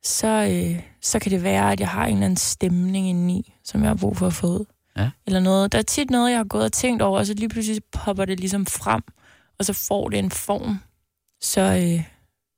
så, 0.03 0.27
øh, 0.27 0.83
så 1.01 1.19
kan 1.19 1.31
det 1.31 1.43
være, 1.43 1.71
at 1.71 1.79
jeg 1.79 1.89
har 1.89 2.05
en 2.05 2.13
eller 2.13 2.25
anden 2.25 2.37
stemning 2.37 3.09
indeni, 3.09 3.53
som 3.63 3.81
jeg 3.81 3.89
har 3.89 3.95
brug 3.95 4.17
for 4.17 4.27
at 4.27 4.33
få 4.33 4.47
ud. 4.47 4.65
Ja. 4.97 5.09
Eller 5.25 5.39
noget. 5.39 5.71
Der 5.71 5.77
er 5.77 5.83
tit 5.83 6.09
noget, 6.09 6.31
jeg 6.31 6.39
har 6.39 6.43
gået 6.43 6.63
og 6.63 6.71
tænkt 6.71 7.01
over, 7.01 7.19
og 7.19 7.25
så 7.25 7.33
lige 7.33 7.49
pludselig 7.49 7.81
popper 7.91 8.25
det 8.25 8.39
ligesom 8.39 8.65
frem, 8.65 9.01
og 9.59 9.65
så 9.65 9.73
får 9.73 10.09
det 10.09 10.19
en 10.19 10.31
form. 10.31 10.79
Så, 11.41 11.61
øh, 11.61 12.03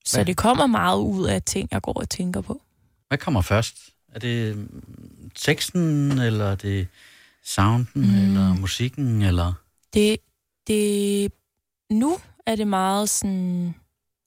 så 0.06 0.24
det 0.24 0.38
kommer 0.38 0.68
meget 0.68 1.00
ud 1.00 1.28
af 1.28 1.42
ting, 1.42 1.70
jeg 1.72 1.82
går 1.82 1.94
og 1.94 2.10
tænker 2.10 2.42
på. 2.42 2.62
Hvad 3.08 3.18
kommer 3.18 3.42
først? 3.42 3.78
Er 4.14 4.20
det 4.20 4.68
teksten, 5.42 6.12
eller 6.20 6.46
er 6.46 6.56
det 6.56 6.88
sounden, 7.44 7.88
mm. 7.96 8.02
Mm. 8.02 8.16
eller 8.16 8.54
musikken, 8.54 9.22
eller... 9.22 9.54
Det, 9.94 10.18
det, 10.68 11.32
nu 11.92 12.18
er 12.46 12.56
det 12.56 12.68
meget 12.68 13.10
sådan 13.10 13.76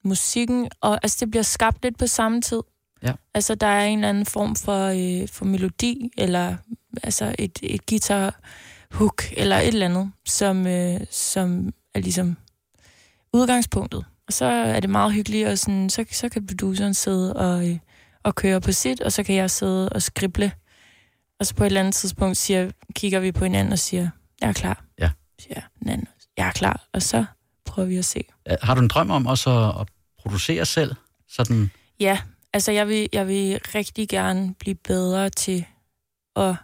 musikken, 0.05 0.69
og 0.81 0.99
altså 1.03 1.17
det 1.21 1.31
bliver 1.31 1.43
skabt 1.43 1.83
lidt 1.83 1.99
på 1.99 2.07
samme 2.07 2.41
tid. 2.41 2.61
Ja. 3.03 3.13
Altså 3.35 3.55
der 3.55 3.67
er 3.67 3.85
en 3.85 3.99
eller 3.99 4.09
anden 4.09 4.27
form 4.27 4.57
for, 4.57 4.87
øh, 4.87 5.29
for 5.29 5.45
melodi, 5.45 6.11
eller 6.19 6.57
altså 7.03 7.35
et, 7.39 7.59
et 7.63 7.87
guitar 7.87 8.41
hook, 8.91 9.25
eller 9.37 9.57
et 9.57 9.69
eller 9.69 9.87
andet, 9.87 10.13
som, 10.27 10.67
øh, 10.67 11.01
som 11.11 11.73
er 11.95 12.01
ligesom 12.01 12.37
udgangspunktet. 13.33 14.05
Og 14.27 14.33
så 14.33 14.45
er 14.45 14.81
det 14.81 14.91
meget 14.91 15.13
hyggeligt, 15.13 15.49
og 15.49 15.59
sådan, 15.59 15.91
så, 15.91 16.05
så 16.11 16.29
kan 16.29 16.47
produceren 16.47 16.95
sidde 16.95 17.37
og, 17.37 17.69
øh, 17.69 17.79
og 18.23 18.35
køre 18.35 18.61
på 18.61 18.73
sit, 18.73 19.01
og 19.01 19.13
så 19.13 19.23
kan 19.23 19.35
jeg 19.35 19.51
sidde 19.51 19.89
og 19.89 20.03
skrible. 20.03 20.53
Og 21.43 21.47
så 21.47 21.55
på 21.55 21.65
et 21.65 21.67
eller 21.67 21.81
andet 21.81 21.95
tidspunkt 21.95 22.37
siger, 22.37 22.71
kigger 22.95 23.21
vi 23.21 23.33
på 23.33 23.45
hinanden 23.45 23.73
og 23.73 23.79
siger, 23.79 24.09
jeg 24.41 24.49
er 24.49 24.53
klar. 24.53 24.85
Ja. 24.99 25.11
Siger 25.39 25.61
den 25.79 25.89
anden, 25.89 26.09
jeg 26.37 26.47
er 26.47 26.53
klar. 26.53 26.89
Og 26.93 27.03
så 27.03 27.25
prøver 27.65 27.89
vi 27.89 27.97
at 27.97 28.05
se. 28.05 28.25
Har 28.63 28.75
du 28.75 28.81
en 28.81 28.89
drøm 28.89 29.11
om 29.11 29.27
også 29.27 29.51
at, 29.51 29.81
at 29.81 29.89
producere 30.19 30.67
selv? 30.67 30.95
Sådan, 31.29 31.71
Ja, 32.01 32.19
altså 32.53 32.73
jeg 32.73 32.89
vil, 32.89 33.09
jeg 33.13 33.29
vil 33.29 33.61
rigtig 33.75 34.09
gerne 34.09 34.55
blive 34.55 34.75
bedre 34.75 35.31
til 35.31 35.65
at... 36.37 36.55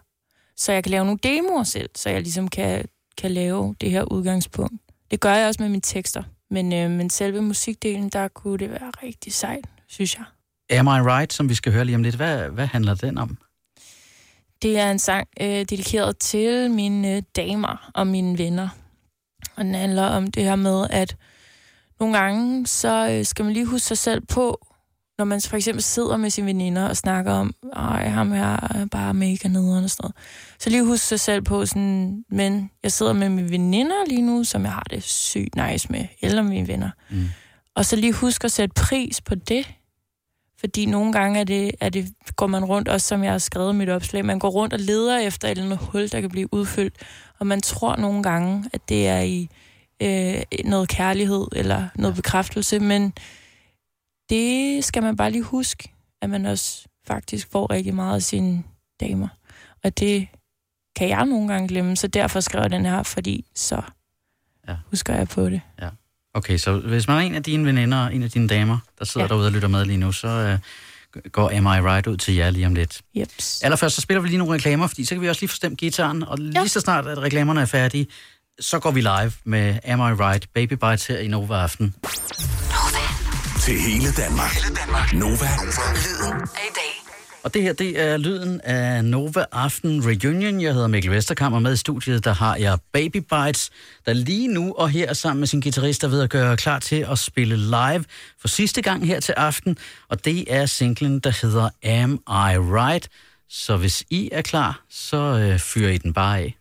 Så 0.57 0.73
jeg 0.73 0.85
kan 0.85 0.91
lave 0.91 1.05
nogle 1.05 1.19
demoer 1.23 1.63
selv, 1.63 1.91
så 1.95 2.11
jeg 2.11 2.23
ligesom 2.23 2.49
kan, 2.49 2.85
kan 3.19 3.31
lave 3.31 3.75
det 3.81 3.91
her 3.91 4.13
udgangspunkt. 4.13 4.83
Det 5.11 5.21
gør 5.21 5.35
jeg 5.35 5.49
også 5.49 5.63
med 5.63 5.69
mine 5.69 5.83
tekster. 5.83 6.23
Men, 6.51 6.73
øh, 6.73 6.91
men 6.91 7.11
selve 7.11 7.43
musikdelen, 7.43 8.09
der 8.09 8.29
kunne 8.29 8.59
det 8.59 8.71
være 8.71 8.91
rigtig 9.03 9.33
sejt, 9.33 9.65
synes 9.89 10.17
jeg. 10.19 10.25
Am 10.79 10.87
I 10.87 10.91
Right, 10.91 11.33
som 11.33 11.49
vi 11.49 11.55
skal 11.55 11.73
høre 11.73 11.85
lige 11.85 11.97
om 11.97 12.03
lidt, 12.03 12.15
hvad, 12.15 12.49
hvad 12.49 12.67
handler 12.67 12.95
den 12.95 13.19
om? 13.19 13.39
Det 14.63 14.79
er 14.79 14.91
en 14.91 14.99
sang 14.99 15.29
øh, 15.41 15.49
dedikeret 15.49 16.19
til 16.19 16.71
mine 16.71 17.17
øh, 17.17 17.23
damer 17.37 17.91
og 17.95 18.07
mine 18.07 18.39
venner. 18.39 18.69
Og 19.57 19.65
den 19.65 19.75
handler 19.75 20.05
om 20.05 20.27
det 20.27 20.45
her 20.45 20.57
med, 20.57 20.87
at 20.91 21.17
nogle 22.01 22.19
gange, 22.19 22.67
så 22.67 23.11
øh, 23.11 23.25
skal 23.25 23.45
man 23.45 23.55
lige 23.55 23.67
huske 23.67 23.87
sig 23.87 23.99
selv 23.99 24.27
på, 24.27 24.67
når 25.19 25.25
man 25.25 25.41
for 25.41 25.57
eksempel 25.57 25.83
sidder 25.83 26.17
med 26.17 26.31
sine 26.31 26.47
veninder 26.47 26.89
og 26.89 26.97
snakker 26.97 27.33
om, 27.33 27.55
ej, 27.77 28.09
ham 28.09 28.33
her 28.33 28.77
er 28.81 28.87
bare 28.91 29.15
mega 29.15 29.49
nederen 29.49 29.85
og 29.85 29.91
sådan 29.91 30.05
noget. 30.05 30.17
Så 30.59 30.71
lige 30.71 30.85
huske 30.85 31.07
sig 31.07 31.21
selv 31.21 31.43
på 31.43 31.67
sådan, 31.67 32.25
men 32.31 32.71
jeg 32.83 32.93
sidder 32.93 33.13
med 33.13 33.29
mine 33.29 33.51
veninder 33.51 34.07
lige 34.09 34.23
nu, 34.23 34.45
som 34.45 34.63
jeg 34.65 34.73
har 34.73 34.87
det 34.91 35.03
sygt 35.03 35.57
nice 35.57 35.93
med, 35.93 36.05
eller 36.23 36.43
mine 36.43 36.69
venner. 36.69 36.91
Mm. 37.11 37.29
Og 37.75 37.85
så 37.85 37.97
lige 37.97 38.13
huske 38.13 38.45
at 38.45 38.53
sætte 38.53 38.75
pris 38.75 39.21
på 39.21 39.35
det. 39.35 39.67
Fordi 40.61 40.87
nogle 40.87 41.13
gange 41.13 41.41
er 41.41 41.45
det, 41.45 41.71
er 41.81 41.89
det, 41.89 42.15
går 42.37 42.47
man 42.47 42.65
rundt, 42.65 42.89
også 42.89 43.07
som 43.07 43.25
jeg 43.25 43.31
har 43.33 43.39
skrevet 43.39 43.73
i 43.73 43.77
mit 43.77 43.89
opslag, 43.89 44.25
man 44.25 44.39
går 44.39 44.49
rundt 44.49 44.75
og 44.75 44.81
leder 44.81 45.19
efter 45.19 45.49
et 45.49 45.51
eller 45.51 45.65
andet 45.65 45.79
hul, 45.79 46.09
der 46.11 46.21
kan 46.21 46.31
blive 46.31 46.55
udfyldt. 46.55 46.95
Og 47.39 47.47
man 47.47 47.61
tror 47.61 47.97
nogle 47.97 48.23
gange, 48.23 48.65
at 48.73 48.89
det 48.89 49.09
er 49.09 49.21
i 49.21 49.49
øh, 50.03 50.43
noget 50.65 50.89
kærlighed 50.89 51.47
eller 51.53 51.89
noget 51.95 52.17
bekræftelse, 52.17 52.79
men 52.81 53.13
det 54.31 54.85
skal 54.85 55.03
man 55.03 55.17
bare 55.17 55.31
lige 55.31 55.43
huske, 55.43 55.93
at 56.23 56.31
man 56.31 56.47
også 56.47 56.89
faktisk 57.07 57.51
får 57.53 57.71
rigtig 57.73 57.95
meget 57.95 58.15
af 58.15 58.23
sine 58.23 58.63
damer. 59.01 59.29
Og 59.85 59.99
det 59.99 60.29
kan 60.97 61.09
jeg 61.09 61.27
nogle 61.27 61.49
gange 61.49 61.69
glemme, 61.69 61.97
så 61.97 62.07
derfor 62.07 62.41
skrev 62.41 62.63
jeg 62.63 62.71
den 62.71 62.87
her, 62.87 63.03
fordi 63.03 63.45
så 63.55 63.83
Ja. 64.69 64.77
husker 64.91 65.15
jeg 65.15 65.29
på 65.29 65.51
det. 65.51 65.61
Okay, 66.39 66.57
så 66.59 66.73
hvis 66.73 67.09
man 67.09 67.17
er 67.17 67.21
en 67.21 67.35
af 67.35 67.43
dine 67.43 67.67
veninder, 67.67 68.09
en 68.09 68.23
af 68.23 68.31
dine 68.31 68.49
damer, 68.49 68.79
der 68.99 69.05
sidder 69.05 69.25
ja. 69.25 69.29
Derude 69.29 69.47
og 69.47 69.53
lytter 69.53 69.69
med 69.69 69.85
lige 69.85 69.97
nu, 69.97 70.13
så 70.13 70.29
øh, 70.29 70.59
går 71.33 71.51
Am 71.57 71.67
I 71.67 71.69
Right 71.91 72.07
ud 72.07 72.17
til 72.17 72.35
jer 72.35 72.51
lige 72.51 72.67
om 72.67 72.75
lidt. 72.75 73.01
Jeps. 73.15 73.61
Allerførst 73.63 73.95
så 73.95 74.01
spiller 74.01 74.21
vi 74.21 74.29
lige 74.29 74.39
nogle 74.39 74.55
reklamer, 74.55 74.87
fordi 74.87 75.05
så 75.05 75.15
kan 75.15 75.23
vi 75.23 75.29
også 75.29 75.41
lige 75.43 75.49
få 75.49 75.57
stemt 75.57 75.79
gitaren, 75.79 76.23
og 76.23 76.39
lige 76.39 76.61
Ja. 76.61 76.67
så 76.67 76.81
snart 76.81 77.07
at 77.07 77.19
reklamerne 77.19 77.61
er 77.61 77.65
færdige, 77.67 78.07
så 78.61 78.79
går 78.79 78.91
vi 78.91 79.01
live 79.01 79.33
med 79.45 79.79
Am 79.85 80.01
I 80.01 80.03
Right? 80.03 80.47
Baby 80.55 80.73
Bites 80.73 81.07
her 81.07 81.19
i 81.19 81.29
Nova 81.29 81.55
Aften. 81.55 81.95
Til 83.61 83.81
hele 83.81 84.13
Danmark. 84.13 84.51
Hele 84.55 84.75
Danmark. 84.77 85.13
Nova. 85.15 85.49
Lyden 85.95 86.41
af 86.43 86.67
i 86.69 86.73
dag. 86.75 86.98
Og 87.43 87.55
det 87.55 87.63
her, 87.63 87.73
det 87.73 88.01
er 88.01 88.17
lyden 88.17 88.61
af 88.61 89.05
Nova 89.05 89.45
Aften 89.53 90.07
Reunion. 90.07 90.61
Jeg 90.61 90.73
hedder 90.75 90.89
Mikkel 90.89 91.11
Vesterkamp, 91.11 91.55
og 91.55 91.63
med 91.63 91.73
i 91.73 91.77
studiet, 91.77 92.25
der 92.25 92.33
har 92.33 92.57
jeg 92.57 92.79
Baby 92.93 93.17
Bites, 93.17 93.71
der 94.07 94.13
lige 94.13 94.49
nu 94.49 94.73
og 94.73 94.91
her 94.91 95.13
sammen 95.13 95.41
med 95.41 95.47
sin 95.47 95.61
guitarist 95.61 96.05
er 96.05 96.09
ved 96.09 96.23
at 96.23 96.31
gøre 96.31 96.57
klar 96.57 96.79
til 96.79 97.07
at 97.11 97.19
spille 97.19 97.57
live 97.57 98.05
for 98.41 98.49
sidste 98.49 98.83
gang 98.83 99.07
her 99.07 99.21
til 99.21 99.33
aften. 99.33 99.77
Og 100.09 100.25
det 100.25 100.55
er 100.55 100.67
singlen, 100.67 101.19
der 101.19 101.33
hedder 101.43 101.71
Am 101.85 102.13
I 102.29 102.59
Right? 102.59 103.09
Så 103.49 103.77
hvis 103.77 104.05
I 104.11 104.29
er 104.33 104.43
klar, 104.43 104.85
så 104.91 105.17
øh, 105.17 105.59
fyrer 105.59 105.91
I 105.91 105.99
den 105.99 106.13
bare 106.13 106.39
af. 106.39 106.57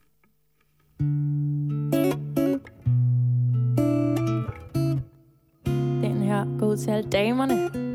Den 6.02 6.24
her 6.24 6.60
går 6.60 6.66
ud 6.68 6.78
til 6.78 6.92
alle 6.92 7.10
damerne. 7.10 7.87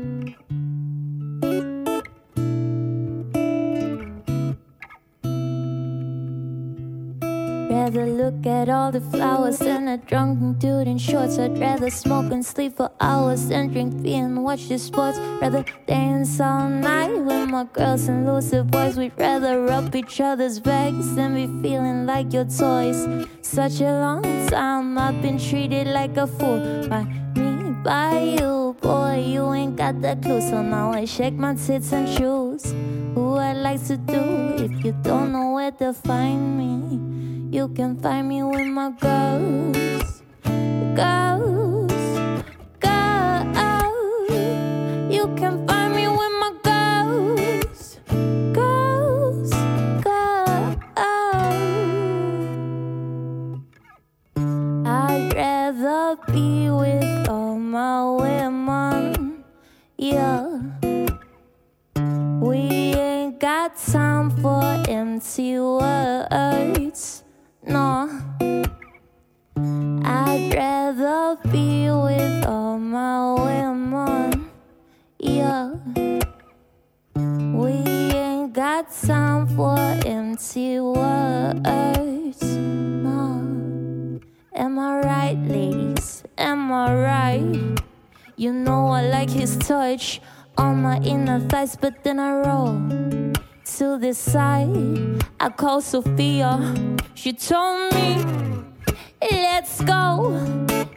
Rather 7.83 8.05
look 8.05 8.45
at 8.47 8.69
all 8.69 8.93
the 8.93 9.01
flowers 9.01 9.59
than 9.59 9.89
a 9.89 9.97
drunken 9.97 10.53
dude 10.53 10.87
in 10.87 10.97
shorts. 10.97 11.37
I'd 11.37 11.57
rather 11.57 11.89
smoke 11.89 12.31
and 12.31 12.45
sleep 12.45 12.77
for 12.77 12.89
hours 13.01 13.49
than 13.49 13.73
drink 13.73 14.01
beer 14.01 14.23
and 14.23 14.41
watch 14.41 14.69
the 14.69 14.79
sports. 14.79 15.17
Rather 15.41 15.65
dance 15.85 16.39
all 16.39 16.69
night 16.69 17.11
with 17.11 17.49
my 17.49 17.65
girls 17.73 18.07
and 18.07 18.25
lose 18.25 18.51
the 18.51 18.63
boys. 18.63 18.95
We'd 18.95 19.11
rather 19.17 19.65
rub 19.65 19.93
each 19.93 20.21
other's 20.21 20.61
backs 20.61 21.07
than 21.09 21.35
be 21.35 21.45
feeling 21.61 22.05
like 22.05 22.31
your 22.31 22.45
toys. 22.45 23.05
Such 23.41 23.81
a 23.81 23.91
long 24.05 24.23
time 24.47 24.97
I've 24.97 25.21
been 25.21 25.37
treated 25.37 25.87
like 25.87 26.15
a 26.15 26.25
fool 26.25 26.87
by 26.87 27.03
me, 27.35 27.73
by 27.83 28.37
you. 28.39 28.77
Boy, 28.79 29.25
you 29.27 29.51
ain't 29.51 29.75
got 29.75 30.01
the 30.01 30.15
clue. 30.21 30.39
So 30.39 30.61
now 30.61 30.93
I 30.93 31.03
shake 31.03 31.33
my 31.33 31.55
tits 31.55 31.91
and 31.91 32.07
choose 32.07 32.63
who 33.13 33.35
I 33.35 33.51
like 33.51 33.85
to 33.87 33.97
do. 33.97 34.23
If 34.55 34.85
you 34.85 34.93
don't 35.03 35.33
know 35.33 35.51
where 35.51 35.71
to 35.71 35.91
find 35.91 36.57
me. 36.57 37.42
You 37.53 37.67
can 37.67 37.95
find 38.01 38.29
me 38.29 38.41
with 38.41 38.65
my 38.65 38.89
girls, 38.99 40.23
girls, 40.95 41.93
girls. 42.79 44.31
You 45.13 45.27
can 45.37 45.67
find 45.67 45.93
me 45.93 46.07
with 46.07 46.33
my 46.41 46.51
girls, 46.63 47.99
girls, 48.53 49.51
girls. 50.01 50.77
I'd 54.87 55.31
rather 55.35 56.17
be 56.33 56.71
with 56.71 57.29
all 57.29 57.59
my 57.59 58.03
women, 58.15 59.43
yeah. 59.95 60.59
We 62.41 62.57
ain't 62.97 63.39
got 63.39 63.77
time 63.77 64.31
for 64.41 64.63
empty 64.89 65.59
words. 65.59 67.12
No, 67.65 68.09
I'd 69.55 70.53
rather 70.53 71.37
be 71.49 71.89
with 71.89 72.45
all 72.45 72.77
my 72.77 73.33
women. 73.35 74.49
Yeah, 75.17 75.73
we 77.15 77.71
ain't 77.71 78.53
got 78.53 78.91
time 78.91 79.47
for 79.47 79.77
empty 80.05 80.79
words. 80.81 82.43
No, 82.43 84.19
am 84.53 84.79
I 84.79 84.99
right, 84.99 85.37
ladies? 85.47 86.23
Am 86.37 86.71
I 86.71 86.93
right? 86.93 87.79
You 88.35 88.51
know 88.51 88.87
I 88.87 89.03
like 89.07 89.29
his 89.29 89.55
touch 89.57 90.19
on 90.57 90.81
my 90.81 90.97
inner 90.97 91.39
thighs, 91.39 91.77
but 91.77 92.03
then 92.03 92.19
I 92.19 92.33
roll 92.41 93.02
to 93.77 93.97
the 93.97 94.13
side. 94.13 95.25
I 95.39 95.49
called 95.49 95.83
Sophia. 95.83 96.51
She 97.15 97.33
told 97.33 97.91
me, 97.93 98.23
let's 99.31 99.81
go. 99.81 100.31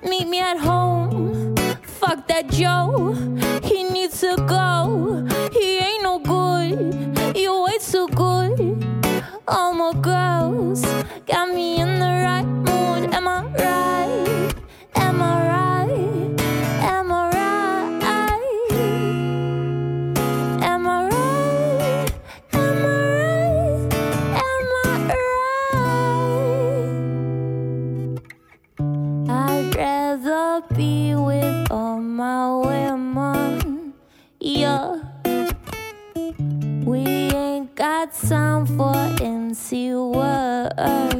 Meet 0.03 0.29
me 0.29 0.41
at 0.41 0.59
home. 0.59 1.55
Fuck 1.83 2.27
that 2.29 2.49
Joe. 2.51 3.15
He 3.63 3.85
needs 3.85 4.21
to 4.21 4.37
go. 4.47 5.27
He 5.53 5.79
ain't 5.79 6.03
no 6.03 6.19
good. 6.19 7.37
You 7.37 7.63
way 7.63 7.79
too 7.79 8.09
good. 8.09 8.85
All 9.49 9.73
my 9.73 9.93
girls 10.01 10.85
got 11.27 11.55
me 11.55 11.81
in 11.81 11.99
the 11.99 12.13
right 12.25 12.45
mood. 12.45 12.76
time 38.23 38.67
for 38.67 38.95
MC 39.21 39.95
work. 39.95 41.16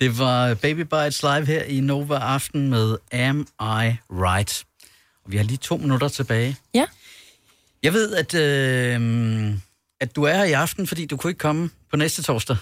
Det 0.00 0.18
var 0.18 0.54
Baby 0.54 0.80
Bites 0.80 1.22
live 1.22 1.46
her 1.46 1.62
i 1.62 1.80
Nova 1.80 2.14
Aften 2.14 2.68
med 2.70 2.96
Am 3.12 3.40
I 3.60 3.96
Right? 4.10 4.64
Og 5.24 5.32
vi 5.32 5.36
har 5.36 5.44
lige 5.44 5.56
to 5.56 5.76
minutter 5.76 6.08
tilbage. 6.08 6.56
Ja. 6.74 6.86
Jeg 7.82 7.92
ved, 7.92 8.14
at, 8.14 8.34
øh, 8.34 9.54
at 10.00 10.16
du 10.16 10.22
er 10.22 10.34
her 10.34 10.44
i 10.44 10.52
aften, 10.52 10.86
fordi 10.86 11.06
du 11.06 11.16
kunne 11.16 11.30
ikke 11.30 11.38
komme 11.38 11.70
på 11.90 11.96
næste 11.96 12.22
torsdag. 12.22 12.56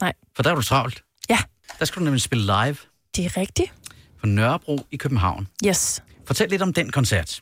Nej. 0.00 0.12
For 0.36 0.42
der 0.42 0.50
er 0.50 0.54
du 0.54 0.62
travlt. 0.62 1.02
Ja, 1.30 1.38
Der 1.78 1.84
skal 1.84 2.00
du 2.00 2.04
nemlig 2.04 2.22
spille 2.22 2.44
live 2.44 2.76
det 3.16 3.24
er 3.24 3.36
rigtigt. 3.36 3.72
på 4.20 4.26
Nørrebro 4.26 4.86
i 4.90 4.96
København. 4.96 5.48
Yes. 5.66 6.02
Fortæl 6.26 6.48
lidt 6.50 6.62
om 6.62 6.72
den 6.72 6.90
koncert. 6.92 7.40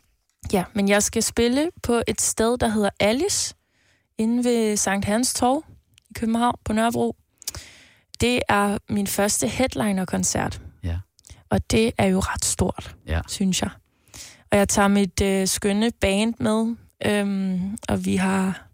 Ja, 0.52 0.64
men 0.74 0.88
jeg 0.88 1.02
skal 1.02 1.22
spille 1.22 1.70
på 1.82 2.02
et 2.08 2.20
sted, 2.20 2.58
der 2.58 2.68
hedder 2.68 2.90
Alice, 3.00 3.54
inde 4.18 4.44
ved 4.44 4.76
Sankt 4.76 5.04
Hans 5.04 5.34
Torv. 5.34 5.64
i 6.10 6.12
København 6.14 6.54
på 6.64 6.72
Nørrebro. 6.72 7.16
Det 8.22 8.40
er 8.48 8.78
min 8.88 9.06
første 9.06 9.48
headliner-koncert. 9.48 10.60
Ja. 10.84 10.96
Og 11.50 11.70
det 11.70 11.92
er 11.98 12.06
jo 12.06 12.18
ret 12.20 12.44
stort, 12.44 12.94
Ja. 13.06 13.20
synes 13.28 13.62
jeg. 13.62 13.70
Og 14.50 14.58
jeg 14.58 14.68
tager 14.68 14.88
mit 14.88 15.20
øh, 15.22 15.46
skønne 15.48 15.90
band 16.00 16.34
med, 16.38 16.74
øhm, 17.06 17.78
og 17.88 18.04
vi 18.04 18.16
har 18.16 18.66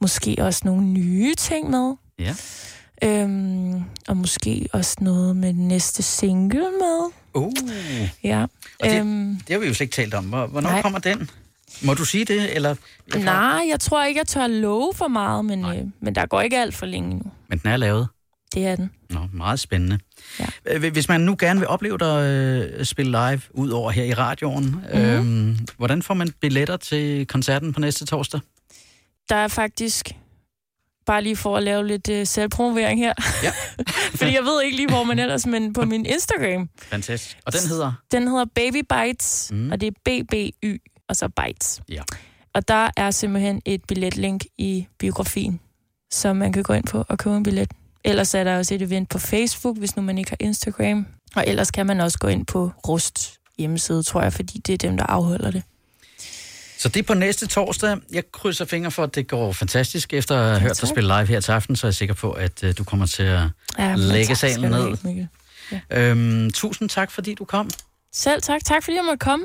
måske 0.00 0.36
også 0.40 0.60
nogle 0.64 0.82
nye 0.86 1.34
ting 1.34 1.70
med. 1.70 1.94
Ja. 2.18 2.34
Øhm, 3.04 3.82
og 4.08 4.16
måske 4.16 4.68
også 4.72 4.96
noget 5.00 5.36
med 5.36 5.52
næste 5.52 6.02
single 6.02 6.60
med. 6.60 7.10
Uh, 7.34 7.52
Ja. 8.24 8.42
Og 8.80 8.88
det- 8.88 9.00
Øhm, 9.00 9.36
det 9.46 9.54
har 9.54 9.58
vi 9.58 9.66
jo 9.66 9.74
slet 9.74 9.84
ikke 9.84 9.94
talt 9.94 10.14
om. 10.14 10.24
Hvor- 10.24 10.46
Hvornår 10.46 10.70
Nej. 10.70 10.82
kommer 10.82 10.98
den? 10.98 11.30
Må 11.82 11.94
du 11.94 12.04
sige 12.04 12.24
det, 12.24 12.54
eller? 12.56 12.74
Jeg 13.14 13.22
nej, 13.22 13.64
jeg 13.70 13.80
tror 13.80 14.04
ikke, 14.04 14.18
jeg 14.18 14.26
tør 14.26 14.46
love 14.46 14.92
for 14.94 15.08
meget, 15.08 15.44
men, 15.44 15.64
øh, 15.64 15.84
men 16.00 16.14
der 16.14 16.26
går 16.26 16.40
ikke 16.40 16.58
alt 16.58 16.74
for 16.74 16.86
længe 16.86 17.10
nu. 17.16 17.22
Men 17.48 17.58
den 17.58 17.70
er 17.70 17.76
lavet. 17.76 18.08
Det 18.54 18.66
er 18.66 18.76
den. 18.76 18.90
Nå, 19.10 19.20
meget 19.32 19.60
spændende. 19.60 19.98
Ja. 20.40 20.46
Øh, 20.66 20.92
Hvis 20.92 21.08
man 21.08 21.20
nu 21.20 21.36
gerne 21.38 21.60
vil 21.60 21.68
opleve 21.68 21.98
dig 21.98 22.24
øh, 22.26 22.84
spille 22.84 23.10
live, 23.12 23.40
ud 23.50 23.70
over 23.70 23.90
her 23.90 24.04
i 24.04 24.14
radioen, 24.14 24.64
Mhm. 24.64 25.00
mm-hmm. 25.02 25.50
øh, 25.50 25.56
hvordan 25.76 26.02
får 26.02 26.14
man 26.14 26.32
billetter 26.40 26.76
til 26.76 27.26
koncerten 27.26 27.72
på 27.72 27.80
næste 27.80 28.06
torsdag? 28.06 28.40
Der 29.28 29.36
er 29.36 29.48
faktisk, 29.48 30.10
bare 31.06 31.22
lige 31.22 31.36
for 31.36 31.56
at 31.56 31.62
lave 31.62 31.86
lidt 31.86 32.08
øh, 32.10 32.26
selvpromovering 32.26 33.00
her, 33.00 33.12
Ja. 33.42 33.52
fordi 34.18 34.34
jeg 34.34 34.42
ved 34.42 34.62
ikke 34.64 34.76
lige, 34.76 34.88
hvor 34.88 35.04
man 35.04 35.18
ellers, 35.18 35.46
men 35.46 35.72
på 35.72 35.84
min 35.84 36.06
Instagram, 36.06 36.68
Fantastisk. 36.78 37.38
Og 37.46 37.52
den 37.52 37.68
hedder? 37.68 37.92
den 38.12 38.28
hedder 38.28 38.44
Baby 38.54 38.82
Bites, 38.94 39.50
Mm. 39.52 39.70
og 39.72 39.80
det 39.80 39.86
er 39.86 39.92
BBY, 40.04 40.82
og 41.08 41.16
så 41.16 41.28
Bites. 41.28 41.80
Ja. 41.88 42.02
Og 42.54 42.68
der 42.68 42.90
er 42.96 43.10
simpelthen 43.10 43.62
et 43.64 43.84
billetlink 43.88 44.44
i 44.58 44.86
biografien, 44.98 45.60
så 46.10 46.32
man 46.32 46.52
kan 46.52 46.62
gå 46.62 46.72
ind 46.72 46.84
på 46.86 47.04
og 47.08 47.18
købe 47.18 47.36
en 47.36 47.42
billet. 47.42 47.70
Ellers 48.04 48.34
er 48.34 48.44
der 48.44 48.58
også 48.58 48.74
et 48.74 48.82
event 48.82 49.08
på 49.08 49.18
Facebook, 49.18 49.78
hvis 49.78 49.96
nu 49.96 50.02
man 50.02 50.18
ikke 50.18 50.30
har 50.30 50.36
Instagram. 50.40 51.06
Og 51.36 51.44
ellers 51.46 51.70
kan 51.70 51.86
man 51.86 52.00
også 52.00 52.18
gå 52.18 52.28
ind 52.28 52.46
på 52.46 52.72
Rust 52.88 53.32
hjemmeside, 53.58 54.02
tror 54.02 54.22
jeg, 54.22 54.32
fordi 54.32 54.58
det 54.66 54.72
er 54.72 54.78
dem, 54.78 54.96
der 54.96 55.04
afholder 55.06 55.50
det. 55.50 55.62
Så 56.78 56.88
det 56.88 56.96
er 57.00 57.02
på 57.02 57.14
næste 57.14 57.46
torsdag. 57.46 57.96
Jeg 58.12 58.22
krydser 58.32 58.64
fingre 58.64 58.90
for, 58.90 59.02
at 59.02 59.14
det 59.14 59.28
går 59.28 59.52
fantastisk. 59.52 60.12
Efter 60.12 60.36
at 60.40 60.48
have 60.48 60.60
hørt 60.60 60.80
dig 60.80 60.88
spille 60.88 61.16
live 61.16 61.26
her 61.26 61.40
til 61.40 61.52
aften, 61.52 61.76
så 61.76 61.86
er 61.86 61.88
jeg 61.88 61.94
sikker 61.94 62.14
på, 62.14 62.30
at 62.32 62.64
øh, 62.64 62.74
du 62.78 62.84
kommer 62.84 63.06
til 63.06 63.22
at 63.22 63.40
Ja, 63.78 63.94
lægge 63.96 64.36
salen 64.36 64.70
ned. 64.70 64.96
Mikkel. 65.04 65.28
Øhm, 65.90 66.50
tusind 66.50 66.88
tak, 66.88 67.10
fordi 67.10 67.34
du 67.34 67.44
kom. 67.44 67.70
Selv 68.14 68.42
tak. 68.42 68.60
Tak 68.64 68.84
fordi 68.84 68.96
jeg 68.96 69.04
måtte 69.04 69.18
komme. 69.18 69.44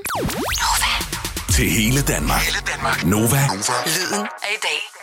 Til 1.54 1.70
hele 1.70 2.02
Danmark. 2.02 2.42
Hele 2.42 2.58
Danmark. 2.74 3.06
Nova. 3.06 3.42
Lyden 3.86 4.20
af 4.20 4.52
i 4.56 4.60
dag. 4.64 5.03